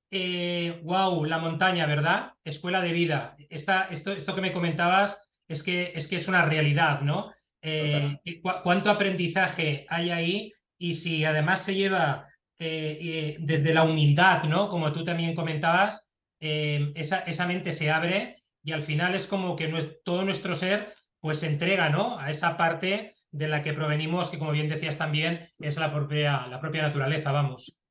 wow, 0.82 1.24
eh, 1.24 1.28
la 1.28 1.38
montaña, 1.38 1.86
¿verdad? 1.86 2.34
Escuela 2.44 2.80
de 2.80 2.92
vida. 2.92 3.36
Esta, 3.50 3.88
esto, 3.90 4.12
esto 4.12 4.36
que 4.36 4.40
me 4.40 4.52
comentabas 4.52 5.28
es 5.48 5.64
que, 5.64 5.92
es 5.96 6.06
que 6.06 6.16
es 6.16 6.28
una 6.28 6.44
realidad, 6.44 7.00
¿no? 7.00 7.32
Eh, 7.60 8.20
¿Cuánto 8.62 8.90
aprendizaje 8.90 9.84
hay 9.88 10.10
ahí? 10.10 10.52
y 10.82 10.94
si 10.94 11.24
además 11.24 11.64
se 11.64 11.76
lleva 11.76 12.26
eh, 12.64 12.98
eh, 13.00 13.36
desde 13.40 13.74
la 13.74 13.82
humildad, 13.82 14.44
¿no? 14.44 14.68
Como 14.68 14.92
tú 14.92 15.02
también 15.02 15.34
comentabas, 15.34 16.12
eh, 16.38 16.92
esa, 16.94 17.46
mente 17.48 17.72
se 17.72 17.90
abre 17.90 18.36
y 18.62 18.70
al 18.70 18.84
final 18.84 19.16
es 19.16 19.26
como 19.26 19.56
que 19.56 19.66
todo 20.04 20.24
nuestro 20.24 20.54
ser 20.54 20.92
pues 21.18 21.40
se 21.40 21.48
entrega, 21.48 21.88
¿no? 21.88 22.20
A 22.20 22.30
esa 22.30 22.56
parte 22.56 23.14
de 23.32 23.48
la 23.48 23.64
que 23.64 23.72
provenimos, 23.72 24.30
que 24.30 24.38
como 24.38 24.52
bien 24.52 24.68
decías 24.68 24.96
también, 24.96 25.40
es 25.58 25.76
la 25.76 25.92
propia, 25.92 26.46
la 26.46 26.60
propia 26.60 26.82
naturaleza, 26.82 27.32
vamos. 27.32 27.82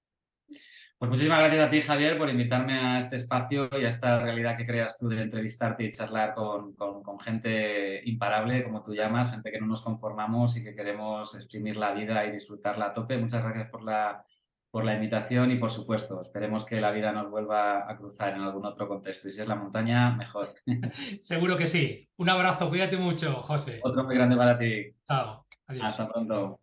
Pues 0.97 1.10
muchísimas 1.10 1.39
gracias 1.39 1.67
a 1.67 1.69
ti, 1.69 1.81
Javier, 1.81 2.17
por 2.17 2.29
invitarme 2.29 2.73
a 2.73 2.99
este 2.99 3.17
espacio 3.17 3.69
y 3.73 3.84
a 3.84 3.89
esta 3.89 4.19
realidad 4.19 4.55
que 4.55 4.65
creas 4.65 4.97
tú 4.97 5.10
de 5.10 5.21
entrevistarte 5.21 5.84
y 5.84 5.91
charlar 5.91 6.34
con, 6.34 6.75
gente 7.19 8.01
imparable, 8.05 8.63
como 8.63 8.81
tú 8.81 8.93
llamas, 8.93 9.31
gente 9.31 9.51
que 9.51 9.60
no 9.60 9.67
nos 9.67 9.81
conformamos 9.81 10.55
y 10.55 10.63
que 10.63 10.73
queremos 10.73 11.36
exprimir 11.36 11.75
la 11.75 11.91
vida 11.91 12.25
y 12.25 12.31
disfrutarla 12.31 12.86
a 12.86 12.93
tope. 12.93 13.17
Muchas 13.17 13.43
gracias 13.43 13.69
por 13.69 13.84
la, 13.84 14.23
por 14.71 14.86
la 14.86 14.95
invitación 14.95 15.51
y 15.51 15.57
por 15.57 15.69
supuesto, 15.69 16.21
esperemos 16.21 16.65
que 16.65 16.79
la 16.79 16.91
vida 16.91 17.12
nos 17.12 17.29
vuelva 17.29 17.91
a 17.91 17.97
cruzar 17.97 18.34
en 18.34 18.41
algún 18.41 18.65
otro 18.65 18.88
contexto 18.88 19.27
y 19.27 19.31
si 19.31 19.41
es 19.41 19.47
la 19.47 19.55
montaña, 19.55 20.15
mejor. 20.15 20.55
Seguro 21.19 21.57
que 21.57 21.67
sí. 21.67 22.07
Un 22.17 22.29
abrazo, 22.29 22.69
cuídate 22.69 22.95
mucho, 22.97 23.34
José. 23.36 23.81
Otro 23.84 24.05
muy 24.05 24.15
grande 24.15 24.38
para 24.38 24.57
ti. 24.57 24.95
Chao. 25.03 25.45
Adiós. 25.67 25.86
Hasta 25.86 26.07
pronto. 26.07 26.61